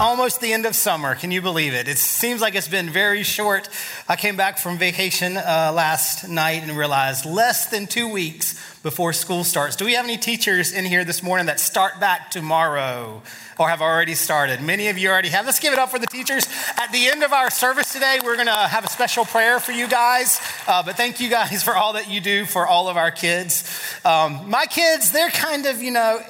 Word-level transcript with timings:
almost 0.00 0.40
the 0.40 0.54
end 0.54 0.64
of 0.64 0.74
summer. 0.74 1.14
Can 1.14 1.30
you 1.30 1.42
believe 1.42 1.74
it? 1.74 1.86
It 1.86 1.98
seems 1.98 2.40
like 2.40 2.54
it's 2.54 2.68
been 2.68 2.88
very 2.88 3.22
short. 3.22 3.68
I 4.08 4.16
came 4.16 4.34
back 4.34 4.56
from 4.56 4.78
vacation 4.78 5.36
uh, 5.36 5.72
last 5.74 6.26
night 6.26 6.62
and 6.62 6.72
realized 6.72 7.26
less 7.26 7.66
than 7.66 7.86
two 7.86 8.08
weeks 8.08 8.54
before 8.82 9.12
school 9.12 9.44
starts. 9.44 9.76
Do 9.76 9.84
we 9.84 9.92
have 9.92 10.06
any 10.06 10.16
teachers 10.16 10.72
in 10.72 10.86
here 10.86 11.04
this 11.04 11.22
morning 11.22 11.46
that 11.46 11.60
start 11.60 12.00
back 12.00 12.30
tomorrow 12.30 13.20
or 13.58 13.68
have 13.68 13.82
already 13.82 14.14
started? 14.14 14.62
Many 14.62 14.88
of 14.88 14.96
you 14.96 15.10
already 15.10 15.28
have. 15.28 15.44
Let's 15.44 15.60
give 15.60 15.74
it 15.74 15.78
up 15.78 15.90
for 15.90 15.98
the 15.98 16.06
teachers. 16.06 16.46
At 16.78 16.90
the 16.92 17.06
end 17.08 17.22
of 17.22 17.34
our 17.34 17.50
service 17.50 17.92
today, 17.92 18.20
we're 18.24 18.36
going 18.36 18.46
to 18.46 18.54
have 18.54 18.86
a 18.86 18.88
special 18.88 19.26
prayer 19.26 19.60
for 19.60 19.72
you 19.72 19.86
guys. 19.86 20.40
Uh, 20.66 20.82
but 20.82 20.96
thank 20.96 21.20
you 21.20 21.28
guys 21.28 21.62
for 21.62 21.76
all 21.76 21.92
that 21.92 22.08
you 22.08 22.22
do 22.22 22.46
for 22.46 22.66
all 22.66 22.88
of 22.88 22.96
our 22.96 23.10
kids. 23.10 23.64
Um, 24.06 24.48
my 24.48 24.64
kids, 24.64 25.12
they're 25.12 25.28
kind 25.28 25.66
of, 25.66 25.82
you 25.82 25.90
know, 25.90 26.22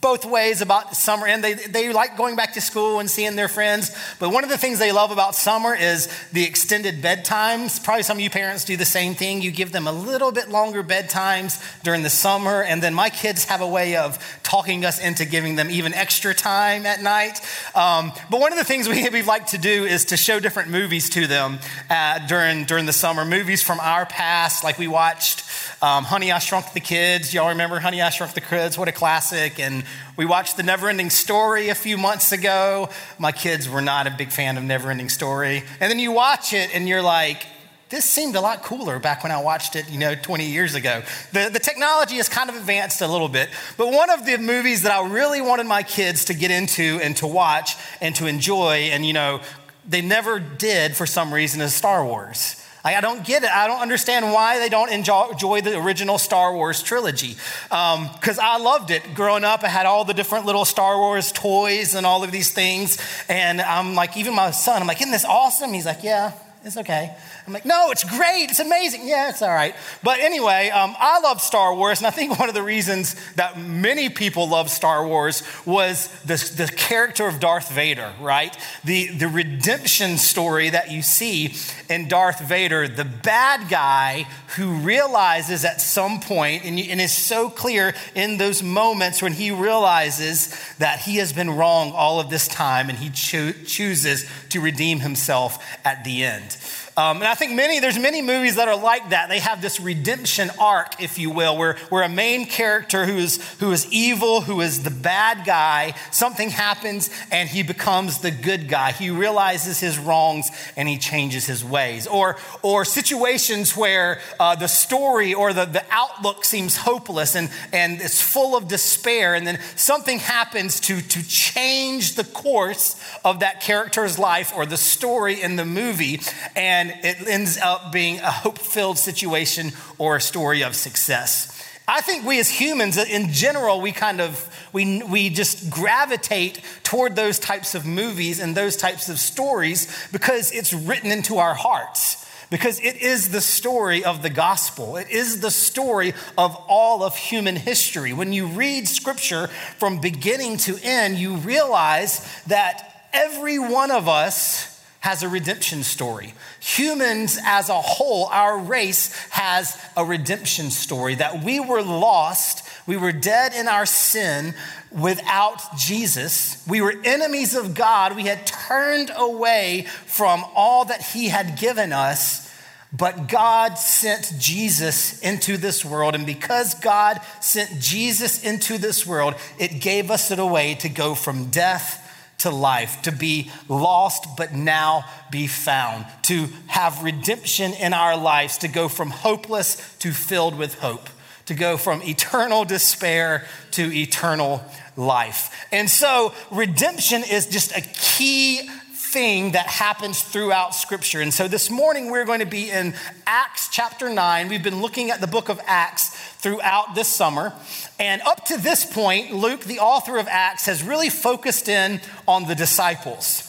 both 0.00 0.24
ways 0.24 0.60
about 0.60 0.96
summer. 0.96 1.26
And 1.26 1.42
they, 1.42 1.54
they 1.54 1.92
like 1.92 2.16
going 2.16 2.36
back 2.36 2.54
to 2.54 2.60
school 2.60 3.00
and 3.00 3.10
seeing 3.10 3.36
their 3.36 3.48
friends. 3.48 3.96
But 4.18 4.30
one 4.30 4.44
of 4.44 4.50
the 4.50 4.58
things 4.58 4.78
they 4.78 4.92
love 4.92 5.10
about 5.10 5.34
summer 5.34 5.74
is 5.74 6.08
the 6.32 6.44
extended 6.44 7.02
bedtimes. 7.02 7.82
Probably 7.82 8.02
some 8.02 8.18
of 8.18 8.20
you 8.20 8.30
parents 8.30 8.64
do 8.64 8.76
the 8.76 8.84
same 8.84 9.14
thing. 9.14 9.42
You 9.42 9.50
give 9.50 9.72
them 9.72 9.86
a 9.86 9.92
little 9.92 10.32
bit 10.32 10.48
longer 10.48 10.82
bedtimes 10.82 11.62
during 11.82 12.02
the 12.02 12.10
summer. 12.10 12.62
And 12.62 12.82
then 12.82 12.94
my 12.94 13.10
kids 13.10 13.44
have 13.44 13.60
a 13.60 13.66
way 13.66 13.96
of 13.96 14.18
talking 14.42 14.84
us 14.84 15.00
into 15.00 15.24
giving 15.24 15.56
them 15.56 15.70
even 15.70 15.94
extra 15.94 16.34
time 16.34 16.86
at 16.86 17.02
night. 17.02 17.40
Um, 17.74 18.12
but 18.30 18.40
one 18.40 18.52
of 18.52 18.58
the 18.58 18.64
things 18.64 18.88
we, 18.88 19.08
we 19.08 19.22
like 19.22 19.46
to 19.48 19.58
do 19.58 19.84
is 19.84 20.06
to 20.06 20.16
show 20.16 20.40
different 20.40 20.70
movies 20.70 21.10
to 21.10 21.26
them 21.26 21.58
uh, 21.88 22.26
during, 22.26 22.64
during 22.64 22.86
the 22.86 22.92
summer. 22.92 23.24
Movies 23.24 23.62
from 23.62 23.80
our 23.80 24.04
past 24.06 24.64
like 24.64 24.78
we 24.78 24.88
watched 24.88 25.45
um, 25.82 26.04
honey 26.04 26.32
i 26.32 26.38
shrunk 26.38 26.72
the 26.72 26.80
kids 26.80 27.32
y'all 27.34 27.48
remember 27.48 27.78
honey 27.78 28.00
i 28.00 28.10
shrunk 28.10 28.34
the 28.34 28.40
kids 28.40 28.78
what 28.78 28.88
a 28.88 28.92
classic 28.92 29.58
and 29.58 29.84
we 30.16 30.24
watched 30.24 30.56
The 30.56 30.62
Neverending 30.62 31.12
Story 31.12 31.68
a 31.68 31.74
few 31.74 31.98
months 31.98 32.32
ago. 32.32 32.88
My 33.18 33.32
kids 33.32 33.68
were 33.68 33.82
not 33.82 34.06
a 34.06 34.10
big 34.10 34.30
fan 34.30 34.56
of 34.56 34.64
Neverending 34.64 35.10
Story. 35.10 35.62
And 35.78 35.90
then 35.90 35.98
you 35.98 36.10
watch 36.10 36.54
it 36.54 36.74
and 36.74 36.88
you're 36.88 37.02
like, 37.02 37.44
this 37.90 38.04
seemed 38.04 38.34
a 38.34 38.40
lot 38.40 38.62
cooler 38.62 38.98
back 38.98 39.22
when 39.22 39.30
I 39.30 39.42
watched 39.42 39.76
it, 39.76 39.90
you 39.90 39.98
know, 39.98 40.14
20 40.14 40.46
years 40.46 40.74
ago. 40.74 41.02
The, 41.32 41.50
the 41.52 41.58
technology 41.58 42.16
has 42.16 42.30
kind 42.30 42.48
of 42.48 42.56
advanced 42.56 43.02
a 43.02 43.06
little 43.06 43.28
bit, 43.28 43.50
but 43.76 43.92
one 43.92 44.10
of 44.10 44.24
the 44.24 44.38
movies 44.38 44.82
that 44.82 44.92
I 44.92 45.06
really 45.06 45.42
wanted 45.42 45.66
my 45.66 45.82
kids 45.82 46.24
to 46.24 46.34
get 46.34 46.50
into 46.50 46.98
and 47.02 47.14
to 47.18 47.26
watch 47.26 47.76
and 48.00 48.16
to 48.16 48.26
enjoy, 48.26 48.88
and, 48.90 49.04
you 49.04 49.12
know, 49.12 49.40
they 49.86 50.00
never 50.00 50.40
did 50.40 50.96
for 50.96 51.06
some 51.06 51.32
reason, 51.32 51.60
is 51.60 51.74
Star 51.74 52.04
Wars. 52.04 52.60
I 52.94 53.00
don't 53.00 53.24
get 53.24 53.42
it. 53.42 53.50
I 53.50 53.66
don't 53.66 53.80
understand 53.80 54.32
why 54.32 54.58
they 54.58 54.68
don't 54.68 54.92
enjoy 54.92 55.60
the 55.60 55.78
original 55.78 56.18
Star 56.18 56.54
Wars 56.54 56.82
trilogy. 56.82 57.36
Because 57.64 58.38
um, 58.38 58.44
I 58.44 58.58
loved 58.58 58.90
it. 58.90 59.14
Growing 59.14 59.44
up, 59.44 59.64
I 59.64 59.68
had 59.68 59.86
all 59.86 60.04
the 60.04 60.14
different 60.14 60.46
little 60.46 60.64
Star 60.64 60.98
Wars 60.98 61.32
toys 61.32 61.94
and 61.94 62.06
all 62.06 62.22
of 62.22 62.30
these 62.30 62.52
things. 62.52 62.98
And 63.28 63.60
I'm 63.60 63.94
like, 63.94 64.16
even 64.16 64.34
my 64.34 64.50
son, 64.50 64.80
I'm 64.80 64.88
like, 64.88 65.00
isn't 65.00 65.12
this 65.12 65.24
awesome? 65.24 65.72
He's 65.72 65.86
like, 65.86 66.02
yeah, 66.02 66.32
it's 66.64 66.76
okay. 66.76 67.16
I'm 67.46 67.52
like, 67.52 67.64
no, 67.64 67.90
it's 67.92 68.02
great. 68.02 68.50
It's 68.50 68.58
amazing. 68.58 69.06
Yeah, 69.06 69.28
it's 69.28 69.40
all 69.40 69.54
right. 69.54 69.76
But 70.02 70.18
anyway, 70.18 70.68
um, 70.70 70.96
I 70.98 71.20
love 71.20 71.40
Star 71.40 71.72
Wars. 71.72 71.98
And 71.98 72.06
I 72.06 72.10
think 72.10 72.38
one 72.40 72.48
of 72.48 72.56
the 72.56 72.62
reasons 72.62 73.14
that 73.34 73.56
many 73.56 74.08
people 74.08 74.48
love 74.48 74.68
Star 74.68 75.06
Wars 75.06 75.44
was 75.64 76.08
the, 76.22 76.34
the 76.56 76.66
character 76.76 77.28
of 77.28 77.38
Darth 77.38 77.70
Vader, 77.70 78.12
right? 78.20 78.56
The, 78.84 79.08
the 79.08 79.28
redemption 79.28 80.18
story 80.18 80.70
that 80.70 80.90
you 80.90 81.02
see 81.02 81.54
in 81.88 82.08
Darth 82.08 82.40
Vader, 82.40 82.88
the 82.88 83.04
bad 83.04 83.68
guy 83.68 84.26
who 84.56 84.78
realizes 84.78 85.64
at 85.64 85.80
some 85.80 86.18
point, 86.18 86.64
and, 86.64 86.80
and 86.80 87.00
is 87.00 87.12
so 87.12 87.48
clear 87.48 87.94
in 88.16 88.38
those 88.38 88.60
moments 88.60 89.22
when 89.22 89.32
he 89.32 89.52
realizes 89.52 90.52
that 90.78 90.98
he 91.00 91.16
has 91.16 91.32
been 91.32 91.50
wrong 91.50 91.92
all 91.92 92.18
of 92.18 92.28
this 92.28 92.48
time 92.48 92.88
and 92.88 92.98
he 92.98 93.10
cho- 93.10 93.52
chooses 93.64 94.28
to 94.48 94.60
redeem 94.60 94.98
himself 94.98 95.64
at 95.84 96.02
the 96.02 96.24
end. 96.24 96.56
Um, 96.98 97.18
and 97.18 97.26
I 97.26 97.34
think 97.34 97.52
many, 97.52 97.78
there's 97.78 97.98
many 97.98 98.22
movies 98.22 98.56
that 98.56 98.68
are 98.68 98.76
like 98.78 99.10
that. 99.10 99.28
They 99.28 99.38
have 99.38 99.60
this 99.60 99.78
redemption 99.78 100.50
arc, 100.58 101.02
if 101.02 101.18
you 101.18 101.30
will, 101.30 101.58
where, 101.58 101.74
where 101.90 102.02
a 102.02 102.08
main 102.08 102.46
character 102.46 103.04
who 103.04 103.18
is, 103.18 103.36
who 103.58 103.70
is 103.72 103.86
evil, 103.92 104.40
who 104.40 104.62
is 104.62 104.82
the 104.82 104.90
bad 104.90 105.44
guy, 105.44 105.94
something 106.10 106.48
happens 106.48 107.10
and 107.30 107.50
he 107.50 107.62
becomes 107.62 108.20
the 108.20 108.30
good 108.30 108.68
guy. 108.68 108.92
He 108.92 109.10
realizes 109.10 109.78
his 109.78 109.98
wrongs 109.98 110.50
and 110.74 110.88
he 110.88 110.96
changes 110.96 111.44
his 111.44 111.62
ways. 111.62 112.06
Or, 112.06 112.36
or 112.62 112.86
situations 112.86 113.76
where 113.76 114.20
uh, 114.40 114.56
the 114.56 114.68
story 114.68 115.34
or 115.34 115.52
the, 115.52 115.66
the 115.66 115.84
outlook 115.90 116.46
seems 116.46 116.78
hopeless 116.78 117.36
and, 117.36 117.50
and 117.74 118.00
it's 118.00 118.22
full 118.22 118.56
of 118.56 118.68
despair. 118.68 119.34
And 119.34 119.46
then 119.46 119.60
something 119.74 120.18
happens 120.18 120.80
to, 120.80 121.02
to 121.02 121.28
change 121.28 122.14
the 122.14 122.24
course 122.24 122.98
of 123.22 123.40
that 123.40 123.60
character's 123.60 124.18
life 124.18 124.52
or 124.56 124.64
the 124.64 124.78
story 124.78 125.42
in 125.42 125.56
the 125.56 125.66
movie. 125.66 126.20
And 126.54 126.85
and 126.90 127.04
it 127.04 127.28
ends 127.28 127.58
up 127.58 127.92
being 127.92 128.18
a 128.18 128.30
hope 128.30 128.58
filled 128.58 128.98
situation 128.98 129.72
or 129.98 130.16
a 130.16 130.20
story 130.20 130.62
of 130.62 130.74
success. 130.74 131.52
I 131.88 132.00
think 132.00 132.24
we 132.24 132.40
as 132.40 132.50
humans, 132.50 132.96
in 132.96 133.32
general, 133.32 133.80
we 133.80 133.92
kind 133.92 134.20
of 134.20 134.52
we, 134.72 135.02
we 135.04 135.30
just 135.30 135.70
gravitate 135.70 136.60
toward 136.82 137.14
those 137.14 137.38
types 137.38 137.74
of 137.74 137.86
movies 137.86 138.40
and 138.40 138.56
those 138.56 138.76
types 138.76 139.08
of 139.08 139.18
stories 139.18 140.08
because 140.12 140.52
it's 140.52 140.72
written 140.72 141.10
into 141.10 141.36
our 141.36 141.54
hearts. 141.54 142.24
Because 142.48 142.78
it 142.78 143.02
is 143.02 143.30
the 143.30 143.40
story 143.40 144.04
of 144.04 144.22
the 144.22 144.30
gospel. 144.30 144.96
It 144.96 145.10
is 145.10 145.40
the 145.40 145.50
story 145.50 146.14
of 146.38 146.54
all 146.68 147.02
of 147.02 147.16
human 147.16 147.56
history. 147.56 148.12
When 148.12 148.32
you 148.32 148.46
read 148.46 148.86
scripture 148.86 149.48
from 149.78 150.00
beginning 150.00 150.58
to 150.58 150.78
end, 150.80 151.18
you 151.18 151.36
realize 151.38 152.24
that 152.46 153.08
every 153.12 153.58
one 153.58 153.90
of 153.90 154.06
us 154.06 154.75
has 155.00 155.22
a 155.22 155.28
redemption 155.28 155.82
story. 155.82 156.34
Humans 156.60 157.38
as 157.44 157.68
a 157.68 157.80
whole, 157.80 158.26
our 158.26 158.58
race 158.58 159.14
has 159.30 159.80
a 159.96 160.04
redemption 160.04 160.70
story 160.70 161.14
that 161.16 161.44
we 161.44 161.60
were 161.60 161.82
lost, 161.82 162.68
we 162.86 162.96
were 162.96 163.12
dead 163.12 163.54
in 163.54 163.68
our 163.68 163.86
sin 163.86 164.54
without 164.90 165.76
Jesus. 165.76 166.64
We 166.68 166.80
were 166.80 166.94
enemies 167.04 167.54
of 167.54 167.74
God. 167.74 168.16
We 168.16 168.24
had 168.24 168.46
turned 168.46 169.10
away 169.14 169.86
from 170.06 170.44
all 170.54 170.84
that 170.86 171.02
He 171.02 171.28
had 171.28 171.58
given 171.58 171.92
us. 171.92 172.46
But 172.92 173.28
God 173.28 173.74
sent 173.74 174.32
Jesus 174.38 175.20
into 175.20 175.56
this 175.56 175.84
world. 175.84 176.14
And 176.14 176.24
because 176.24 176.74
God 176.74 177.20
sent 177.40 177.80
Jesus 177.80 178.42
into 178.42 178.78
this 178.78 179.04
world, 179.04 179.34
it 179.58 179.80
gave 179.80 180.10
us 180.10 180.30
a 180.30 180.46
way 180.46 180.76
to 180.76 180.88
go 180.88 181.14
from 181.14 181.46
death 181.46 182.02
to 182.38 182.50
life, 182.50 183.02
to 183.02 183.12
be 183.12 183.50
lost 183.68 184.36
but 184.36 184.52
now 184.52 185.04
be 185.30 185.46
found, 185.46 186.06
to 186.22 186.48
have 186.66 187.02
redemption 187.02 187.72
in 187.72 187.92
our 187.92 188.16
lives, 188.16 188.58
to 188.58 188.68
go 188.68 188.88
from 188.88 189.10
hopeless 189.10 189.76
to 189.98 190.12
filled 190.12 190.56
with 190.56 190.78
hope, 190.80 191.08
to 191.46 191.54
go 191.54 191.76
from 191.76 192.02
eternal 192.02 192.64
despair 192.64 193.46
to 193.72 193.92
eternal 193.92 194.64
life. 194.96 195.66
And 195.72 195.88
so, 195.90 196.34
redemption 196.50 197.22
is 197.24 197.46
just 197.46 197.76
a 197.76 197.80
key 197.80 198.68
thing 199.16 199.52
that 199.52 199.66
happens 199.66 200.20
throughout 200.20 200.74
Scripture. 200.74 201.20
And 201.20 201.32
so 201.32 201.48
this 201.48 201.70
morning 201.70 202.10
we're 202.10 202.24
going 202.24 202.40
to 202.40 202.46
be 202.46 202.70
in 202.70 202.92
Acts 203.26 203.68
chapter 203.68 204.10
9. 204.10 204.48
We've 204.48 204.62
been 204.62 204.82
looking 204.82 205.10
at 205.10 205.20
the 205.20 205.26
book 205.26 205.48
of 205.48 205.60
Acts 205.66 206.15
throughout 206.38 206.94
this 206.94 207.08
summer. 207.08 207.52
And 207.98 208.22
up 208.22 208.44
to 208.46 208.56
this 208.56 208.84
point, 208.84 209.32
Luke, 209.32 209.60
the 209.64 209.80
author 209.80 210.18
of 210.18 210.28
Acts, 210.28 210.66
has 210.66 210.82
really 210.82 211.08
focused 211.08 211.68
in 211.68 212.00
on 212.28 212.46
the 212.46 212.54
disciples. 212.54 213.42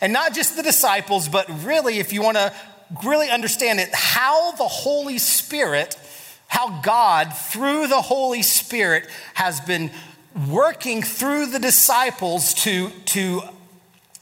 And 0.00 0.12
not 0.12 0.34
just 0.34 0.56
the 0.56 0.62
disciples, 0.62 1.28
but 1.28 1.46
really, 1.64 1.98
if 1.98 2.12
you 2.12 2.22
want 2.22 2.36
to 2.36 2.52
really 3.04 3.30
understand 3.30 3.80
it, 3.80 3.88
how 3.92 4.52
the 4.52 4.68
Holy 4.68 5.18
Spirit, 5.18 5.96
how 6.46 6.80
God, 6.82 7.34
through 7.34 7.88
the 7.88 8.02
Holy 8.02 8.42
Spirit, 8.42 9.08
has 9.34 9.60
been 9.60 9.90
working 10.48 11.02
through 11.02 11.46
the 11.46 11.58
disciples 11.58 12.54
to, 12.54 12.90
to 13.06 13.42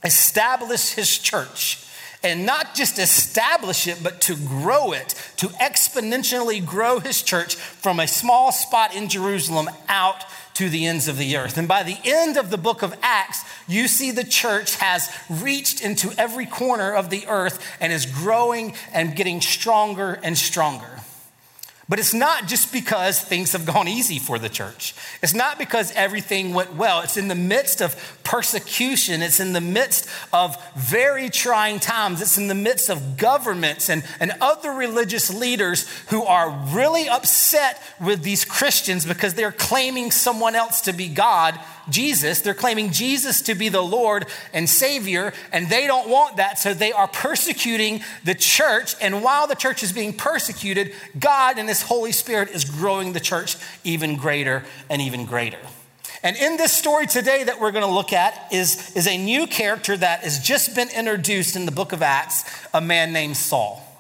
establish 0.05 0.93
his 0.93 1.19
church. 1.19 1.85
And 2.25 2.47
not 2.47 2.75
just 2.75 2.99
establish 2.99 3.89
it, 3.89 3.99
but 4.03 4.21
to 4.23 4.37
grow 4.37 4.93
it, 4.93 5.15
to 5.39 5.49
exponentially 5.49 6.65
grow 6.65 7.01
his 7.01 7.23
church 7.23 7.57
from 7.57 7.99
a 7.99 8.07
small 8.07 8.53
spot 8.53 8.95
in 8.95 9.09
Jerusalem 9.09 9.69
out 9.89 10.25
to 10.55 10.69
the 10.69 10.87
ends 10.87 11.09
of 11.09 11.19
the 11.19 11.37
earth. 11.37 11.59
And 11.59 11.67
by 11.67 11.83
the 11.83 11.99
end 12.05 12.37
of 12.37 12.51
the 12.51 12.59
book 12.59 12.83
of 12.83 12.95
Acts, 13.03 13.43
you 13.67 13.89
see 13.89 14.11
the 14.11 14.25
church 14.25 14.77
has 14.77 15.11
reached 15.29 15.83
into 15.83 16.13
every 16.17 16.47
corner 16.47 16.93
of 16.93 17.11
the 17.11 17.27
earth 17.27 17.65
and 17.81 17.93
is 17.93 18.07
growing 18.07 18.75
and 18.93 19.17
getting 19.17 19.41
stronger 19.41 20.21
and 20.23 20.39
stronger. 20.39 21.02
But 21.93 21.99
it's 21.99 22.15
not 22.15 22.47
just 22.47 22.73
because 22.73 23.21
things 23.21 23.53
have 23.53 23.67
gone 23.67 23.87
easy 23.87 24.19
for 24.19 24.39
the 24.39 24.49
church. 24.49 24.95
It's 25.23 25.35
not 25.35 25.59
because 25.59 25.93
everything 25.93 26.55
went 26.55 26.75
well. 26.75 27.03
It's 27.03 27.19
in 27.19 27.29
the 27.29 27.35
midst 27.35 27.83
of 27.83 27.95
persecution. 28.25 29.21
It's 29.21 29.41
in 29.41 29.53
the 29.53 29.61
midst 29.61 30.09
of 30.33 30.57
very 30.75 31.29
trying 31.29 31.81
times. 31.81 32.23
It's 32.23 32.39
in 32.39 32.49
the 32.49 32.55
midst 32.55 32.89
of 32.89 33.19
governments 33.19 33.91
and, 33.91 34.05
and 34.21 34.33
other 34.41 34.71
religious 34.71 35.31
leaders 35.31 35.87
who 36.09 36.25
are 36.25 36.49
really 36.75 37.11
upset 37.11 37.79
with 38.01 38.23
these 38.23 38.47
Christians 38.47 39.05
because 39.05 39.35
they're 39.35 39.53
claiming 39.53 40.13
someone 40.13 40.55
else 40.55 40.81
to 40.81 40.95
be 40.95 41.09
God 41.09 41.61
Jesus. 41.89 42.41
They're 42.41 42.55
claiming 42.55 42.91
Jesus 42.91 43.43
to 43.43 43.55
be 43.55 43.69
the 43.69 43.83
Lord 43.83 44.27
and 44.53 44.69
Savior, 44.69 45.33
and 45.53 45.69
they 45.69 45.87
don't 45.87 46.09
want 46.09 46.37
that, 46.37 46.59
so 46.59 46.75
they 46.75 46.93
are 46.93 47.09
persecuting 47.09 48.03
the 48.25 48.35
church. 48.35 48.95
And 49.01 49.23
while 49.23 49.47
the 49.47 49.55
church 49.55 49.83
is 49.83 49.93
being 49.93 50.13
persecuted, 50.13 50.93
God 51.19 51.59
and 51.59 51.69
His 51.69 51.83
Holy 51.83 52.13
Spirit 52.13 52.51
is 52.51 52.65
growing 52.65 53.13
the 53.13 53.21
church 53.21 53.57
even 53.85 54.17
greater 54.17 54.65
and 54.89 55.03
even 55.03 55.27
greater. 55.27 55.59
And 56.23 56.37
in 56.37 56.57
this 56.57 56.73
story 56.73 57.07
today 57.07 57.45
that 57.45 57.61
we're 57.61 57.73
going 57.73 57.85
to 57.85 57.91
look 57.91 58.13
at 58.13 58.53
is, 58.53 58.95
is 58.95 59.09
a 59.09 59.19
new 59.19 59.47
character 59.47 59.97
that 59.97 60.21
has 60.21 60.39
just 60.39 60.75
been 60.77 60.89
introduced 60.91 61.57
in 61.57 61.67
the 61.67 61.73
book 61.73 61.93
of 61.93 62.01
Acts, 62.01 62.45
a 62.73 62.81
man 62.81 63.13
named 63.13 63.37
Saul. 63.37 63.92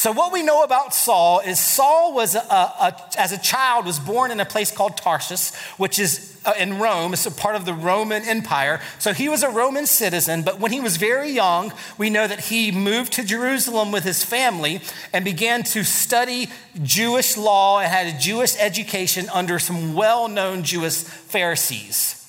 So 0.00 0.12
what 0.12 0.32
we 0.32 0.42
know 0.42 0.62
about 0.62 0.94
Saul 0.94 1.40
is 1.40 1.60
Saul 1.60 2.14
was, 2.14 2.34
a, 2.34 2.38
a, 2.38 2.96
as 3.18 3.32
a 3.32 3.38
child, 3.38 3.84
was 3.84 3.98
born 3.98 4.30
in 4.30 4.40
a 4.40 4.46
place 4.46 4.70
called 4.70 4.96
Tarsus, 4.96 5.54
which 5.76 5.98
is 5.98 6.40
uh, 6.46 6.54
in 6.58 6.78
Rome. 6.78 7.12
It's 7.12 7.26
a 7.26 7.30
part 7.30 7.54
of 7.54 7.66
the 7.66 7.74
Roman 7.74 8.22
Empire. 8.22 8.80
So 8.98 9.12
he 9.12 9.28
was 9.28 9.42
a 9.42 9.50
Roman 9.50 9.84
citizen, 9.84 10.40
but 10.42 10.58
when 10.58 10.72
he 10.72 10.80
was 10.80 10.96
very 10.96 11.28
young, 11.32 11.74
we 11.98 12.08
know 12.08 12.26
that 12.26 12.40
he 12.40 12.72
moved 12.72 13.12
to 13.12 13.22
Jerusalem 13.22 13.92
with 13.92 14.04
his 14.04 14.24
family 14.24 14.80
and 15.12 15.22
began 15.22 15.64
to 15.64 15.84
study 15.84 16.48
Jewish 16.82 17.36
law 17.36 17.80
and 17.80 17.92
had 17.92 18.06
a 18.06 18.18
Jewish 18.18 18.56
education 18.58 19.28
under 19.28 19.58
some 19.58 19.92
well-known 19.92 20.62
Jewish 20.62 20.94
Pharisees. 20.94 22.19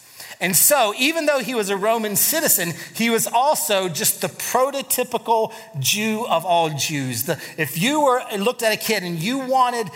And 0.41 0.55
so, 0.55 0.95
even 0.97 1.27
though 1.27 1.37
he 1.37 1.53
was 1.53 1.69
a 1.69 1.77
Roman 1.77 2.15
citizen, 2.15 2.73
he 2.95 3.11
was 3.11 3.27
also 3.27 3.87
just 3.87 4.21
the 4.21 4.27
prototypical 4.27 5.53
Jew 5.77 6.25
of 6.27 6.45
all 6.45 6.71
Jews. 6.71 7.25
The, 7.25 7.39
if 7.59 7.79
you 7.79 8.01
were 8.01 8.23
looked 8.39 8.63
at 8.63 8.73
a 8.73 8.77
kid 8.77 9.03
and 9.03 9.19
you 9.19 9.37
wanted 9.37 9.91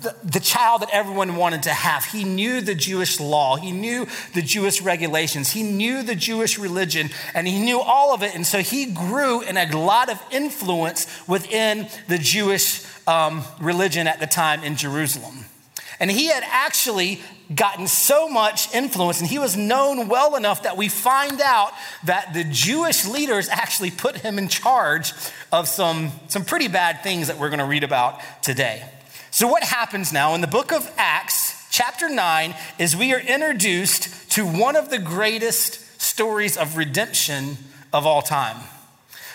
the, 0.00 0.16
the 0.24 0.40
child 0.40 0.80
that 0.80 0.88
everyone 0.90 1.36
wanted 1.36 1.64
to 1.64 1.70
have, 1.70 2.06
he 2.06 2.24
knew 2.24 2.62
the 2.62 2.74
Jewish 2.74 3.20
law, 3.20 3.56
he 3.56 3.72
knew 3.72 4.06
the 4.32 4.40
Jewish 4.40 4.80
regulations, 4.80 5.50
he 5.52 5.62
knew 5.62 6.02
the 6.02 6.14
Jewish 6.14 6.58
religion, 6.58 7.10
and 7.34 7.46
he 7.46 7.60
knew 7.60 7.78
all 7.78 8.14
of 8.14 8.22
it. 8.22 8.34
And 8.34 8.46
so 8.46 8.60
he 8.60 8.86
grew 8.86 9.42
in 9.42 9.58
a 9.58 9.76
lot 9.76 10.08
of 10.08 10.18
influence 10.30 11.06
within 11.28 11.88
the 12.08 12.16
Jewish 12.16 12.86
um, 13.06 13.44
religion 13.60 14.06
at 14.06 14.18
the 14.18 14.26
time 14.26 14.64
in 14.64 14.76
Jerusalem. 14.76 15.44
And 16.00 16.10
he 16.10 16.26
had 16.26 16.42
actually 16.46 17.20
gotten 17.54 17.86
so 17.86 18.28
much 18.28 18.72
influence 18.74 19.20
and 19.20 19.28
he 19.28 19.38
was 19.38 19.56
known 19.56 20.08
well 20.08 20.34
enough 20.36 20.62
that 20.62 20.76
we 20.76 20.88
find 20.88 21.40
out 21.40 21.72
that 22.04 22.32
the 22.32 22.44
Jewish 22.44 23.06
leaders 23.06 23.48
actually 23.48 23.90
put 23.90 24.16
him 24.16 24.38
in 24.38 24.48
charge 24.48 25.12
of 25.52 25.68
some, 25.68 26.12
some 26.28 26.44
pretty 26.44 26.68
bad 26.68 27.02
things 27.02 27.26
that 27.26 27.38
we're 27.38 27.50
going 27.50 27.58
to 27.58 27.66
read 27.66 27.84
about 27.84 28.20
today. 28.42 28.82
So, 29.32 29.46
what 29.46 29.62
happens 29.62 30.12
now 30.12 30.34
in 30.34 30.40
the 30.40 30.48
book 30.48 30.72
of 30.72 30.90
Acts, 30.96 31.68
chapter 31.70 32.08
9, 32.08 32.54
is 32.78 32.96
we 32.96 33.12
are 33.12 33.20
introduced 33.20 34.30
to 34.32 34.44
one 34.44 34.74
of 34.74 34.90
the 34.90 34.98
greatest 34.98 36.00
stories 36.00 36.56
of 36.56 36.76
redemption 36.76 37.56
of 37.92 38.06
all 38.06 38.22
time. 38.22 38.56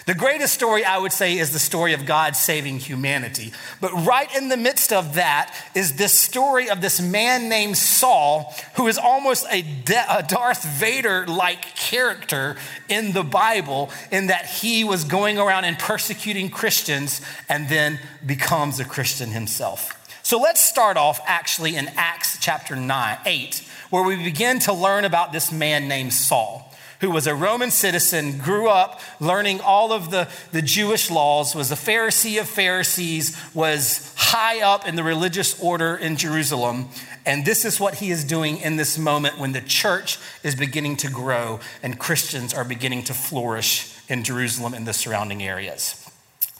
The 0.05 0.13
greatest 0.13 0.53
story, 0.53 0.85
I 0.85 0.99
would 0.99 1.11
say, 1.11 1.39
is 1.39 1.51
the 1.51 1.57
story 1.57 1.93
of 1.93 2.05
God 2.05 2.35
saving 2.35 2.77
humanity. 2.77 3.51
But 3.81 3.91
right 4.05 4.33
in 4.35 4.49
the 4.49 4.57
midst 4.57 4.93
of 4.93 5.15
that 5.15 5.51
is 5.73 5.93
this 5.93 6.17
story 6.17 6.69
of 6.69 6.79
this 6.79 7.01
man 7.01 7.49
named 7.49 7.75
Saul, 7.75 8.53
who 8.75 8.87
is 8.87 8.99
almost 8.99 9.47
a, 9.49 9.63
De- 9.63 10.15
a 10.15 10.21
Darth 10.21 10.63
Vader 10.63 11.25
like 11.25 11.75
character 11.75 12.55
in 12.87 13.13
the 13.13 13.23
Bible, 13.23 13.89
in 14.11 14.27
that 14.27 14.45
he 14.45 14.83
was 14.83 15.05
going 15.05 15.39
around 15.39 15.65
and 15.65 15.79
persecuting 15.79 16.49
Christians 16.49 17.19
and 17.49 17.67
then 17.67 17.99
becomes 18.23 18.79
a 18.79 18.85
Christian 18.85 19.31
himself. 19.31 19.99
So 20.21 20.39
let's 20.39 20.63
start 20.63 20.97
off 20.97 21.19
actually 21.25 21.75
in 21.75 21.87
Acts 21.95 22.37
chapter 22.39 22.75
9, 22.75 23.17
8, 23.25 23.67
where 23.89 24.03
we 24.03 24.17
begin 24.17 24.59
to 24.59 24.73
learn 24.73 25.03
about 25.03 25.31
this 25.31 25.51
man 25.51 25.87
named 25.87 26.13
Saul 26.13 26.64
who 27.01 27.11
was 27.11 27.27
a 27.27 27.35
Roman 27.35 27.71
citizen, 27.71 28.37
grew 28.37 28.67
up 28.67 29.01
learning 29.19 29.61
all 29.61 29.91
of 29.91 30.11
the, 30.11 30.29
the 30.51 30.61
Jewish 30.61 31.11
laws, 31.11 31.55
was 31.55 31.71
a 31.71 31.75
Pharisee 31.75 32.39
of 32.39 32.47
Pharisees, 32.47 33.37
was 33.53 34.13
high 34.15 34.61
up 34.61 34.87
in 34.87 34.95
the 34.95 35.03
religious 35.03 35.59
order 35.61 35.95
in 35.95 36.17
Jerusalem. 36.17 36.89
And 37.25 37.45
this 37.45 37.65
is 37.65 37.79
what 37.79 37.95
he 37.95 38.11
is 38.11 38.23
doing 38.23 38.57
in 38.57 38.75
this 38.75 38.97
moment 38.97 39.39
when 39.39 39.51
the 39.51 39.61
church 39.61 40.19
is 40.43 40.55
beginning 40.55 40.97
to 40.97 41.09
grow 41.09 41.59
and 41.81 41.97
Christians 41.99 42.53
are 42.53 42.63
beginning 42.63 43.03
to 43.05 43.13
flourish 43.13 43.95
in 44.07 44.23
Jerusalem 44.23 44.73
and 44.73 44.87
the 44.87 44.93
surrounding 44.93 45.41
areas. 45.41 46.09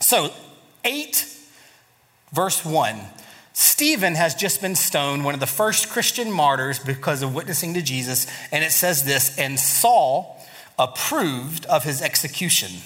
So, 0.00 0.32
8, 0.84 1.24
verse 2.32 2.64
1. 2.64 3.00
Stephen 3.58 4.16
has 4.16 4.34
just 4.34 4.60
been 4.60 4.74
stoned, 4.74 5.24
one 5.24 5.32
of 5.32 5.40
the 5.40 5.46
first 5.46 5.88
Christian 5.88 6.30
martyrs 6.30 6.78
because 6.78 7.22
of 7.22 7.34
witnessing 7.34 7.72
to 7.72 7.80
Jesus. 7.80 8.26
And 8.52 8.62
it 8.62 8.70
says 8.70 9.04
this, 9.04 9.38
and 9.38 9.58
Saul 9.58 10.38
approved 10.78 11.64
of 11.64 11.82
his 11.82 12.02
execution. 12.02 12.82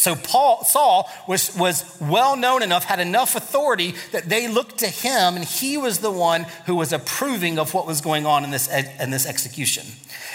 So 0.00 0.16
Paul, 0.16 0.64
Saul 0.64 1.10
was, 1.28 1.54
was 1.54 1.84
well 2.00 2.34
known 2.34 2.62
enough, 2.62 2.84
had 2.84 3.00
enough 3.00 3.36
authority 3.36 3.94
that 4.12 4.30
they 4.30 4.48
looked 4.48 4.78
to 4.78 4.86
him, 4.86 5.36
and 5.36 5.44
he 5.44 5.76
was 5.76 5.98
the 5.98 6.10
one 6.10 6.46
who 6.64 6.74
was 6.74 6.94
approving 6.94 7.58
of 7.58 7.74
what 7.74 7.86
was 7.86 8.00
going 8.00 8.24
on 8.24 8.42
in 8.42 8.50
this, 8.50 8.66
in 8.98 9.10
this 9.10 9.26
execution. 9.26 9.84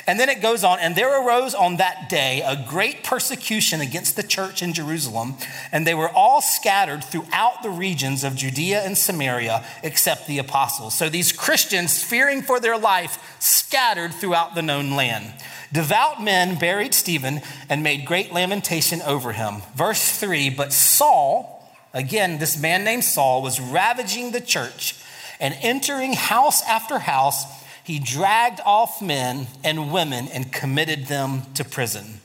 And 0.05 0.19
then 0.19 0.29
it 0.29 0.39
goes 0.39 0.63
on, 0.63 0.77
and 0.77 0.95
there 0.95 1.19
arose 1.19 1.55
on 1.55 1.77
that 1.77 2.09
day 2.09 2.43
a 2.45 2.63
great 2.69 3.03
persecution 3.03 3.81
against 3.81 4.15
the 4.15 4.21
church 4.21 4.61
in 4.61 4.71
Jerusalem, 4.71 5.33
and 5.71 5.87
they 5.87 5.95
were 5.95 6.09
all 6.09 6.41
scattered 6.41 7.03
throughout 7.03 7.63
the 7.63 7.71
regions 7.71 8.23
of 8.23 8.35
Judea 8.35 8.83
and 8.83 8.95
Samaria, 8.95 9.65
except 9.81 10.27
the 10.27 10.37
apostles. 10.37 10.93
So 10.93 11.09
these 11.09 11.31
Christians, 11.31 12.03
fearing 12.03 12.43
for 12.43 12.59
their 12.59 12.77
life, 12.77 13.35
scattered 13.39 14.13
throughout 14.13 14.53
the 14.53 14.61
known 14.61 14.91
land. 14.91 15.33
Devout 15.71 16.23
men 16.23 16.57
buried 16.57 16.93
Stephen 16.93 17.41
and 17.69 17.83
made 17.83 18.05
great 18.05 18.33
lamentation 18.33 19.01
over 19.01 19.31
him. 19.31 19.61
Verse 19.75 20.17
3 20.19 20.49
But 20.49 20.73
Saul, 20.73 21.69
again, 21.93 22.37
this 22.37 22.57
man 22.57 22.83
named 22.83 23.03
Saul, 23.03 23.41
was 23.41 23.59
ravaging 23.59 24.31
the 24.31 24.41
church 24.41 24.95
and 25.39 25.55
entering 25.61 26.13
house 26.13 26.63
after 26.63 26.99
house 26.99 27.45
he 27.85 27.99
dragged 27.99 28.61
off 28.65 28.99
men 28.99 29.45
and 29.63 29.93
women 29.93 30.27
and 30.29 30.51
committed 30.51 31.05
them 31.05 31.43
to 31.53 31.63
prison. 31.63 32.19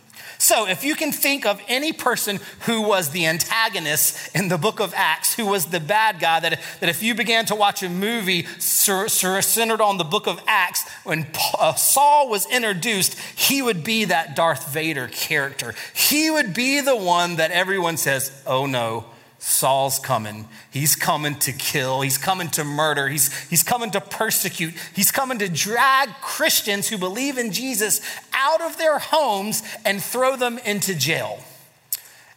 So, 0.51 0.67
if 0.67 0.83
you 0.83 0.97
can 0.97 1.13
think 1.13 1.47
of 1.47 1.63
any 1.69 1.93
person 1.93 2.41
who 2.63 2.83
was 2.83 3.11
the 3.11 3.27
antagonist 3.27 4.35
in 4.35 4.49
the 4.49 4.59
book 4.59 4.81
of 4.81 4.93
Acts, 4.97 5.33
who 5.33 5.47
was 5.47 5.67
the 5.67 5.79
bad 5.79 6.19
guy, 6.19 6.41
that, 6.41 6.61
that 6.81 6.89
if 6.89 7.05
you 7.05 7.15
began 7.15 7.45
to 7.45 7.55
watch 7.55 7.85
a 7.85 7.89
movie 7.89 8.47
centered 8.59 9.81
on 9.81 9.97
the 9.97 10.03
book 10.03 10.27
of 10.27 10.43
Acts, 10.49 10.91
when 11.05 11.29
uh, 11.57 11.75
Saul 11.75 12.29
was 12.29 12.51
introduced, 12.51 13.17
he 13.37 13.63
would 13.63 13.85
be 13.85 14.07
that 14.07 14.35
Darth 14.35 14.73
Vader 14.73 15.07
character. 15.07 15.73
He 15.95 16.33
would 16.33 16.53
be 16.53 16.81
the 16.81 16.97
one 16.97 17.37
that 17.37 17.53
everyone 17.53 17.97
says, 17.97 18.43
oh 18.45 18.67
no, 18.67 19.05
Saul's 19.43 19.99
coming. 19.99 20.47
He's 20.71 20.95
coming 20.95 21.35
to 21.41 21.53
kill. 21.53 22.03
He's 22.03 22.19
coming 22.19 22.51
to 22.51 22.63
murder. 22.63 23.09
He's, 23.09 23.35
he's 23.49 23.63
coming 23.63 23.91
to 23.93 24.01
persecute. 24.01 24.75
He's 24.95 25.11
coming 25.11 25.39
to 25.39 25.49
drag 25.49 26.11
Christians 26.21 26.89
who 26.89 26.99
believe 26.99 27.39
in 27.39 27.51
Jesus 27.51 28.03
out 28.35 28.61
of 28.61 28.77
their 28.77 28.99
homes 28.99 29.63
and 29.85 30.03
throw 30.03 30.37
them 30.37 30.59
into 30.59 30.95
jail. 30.95 31.43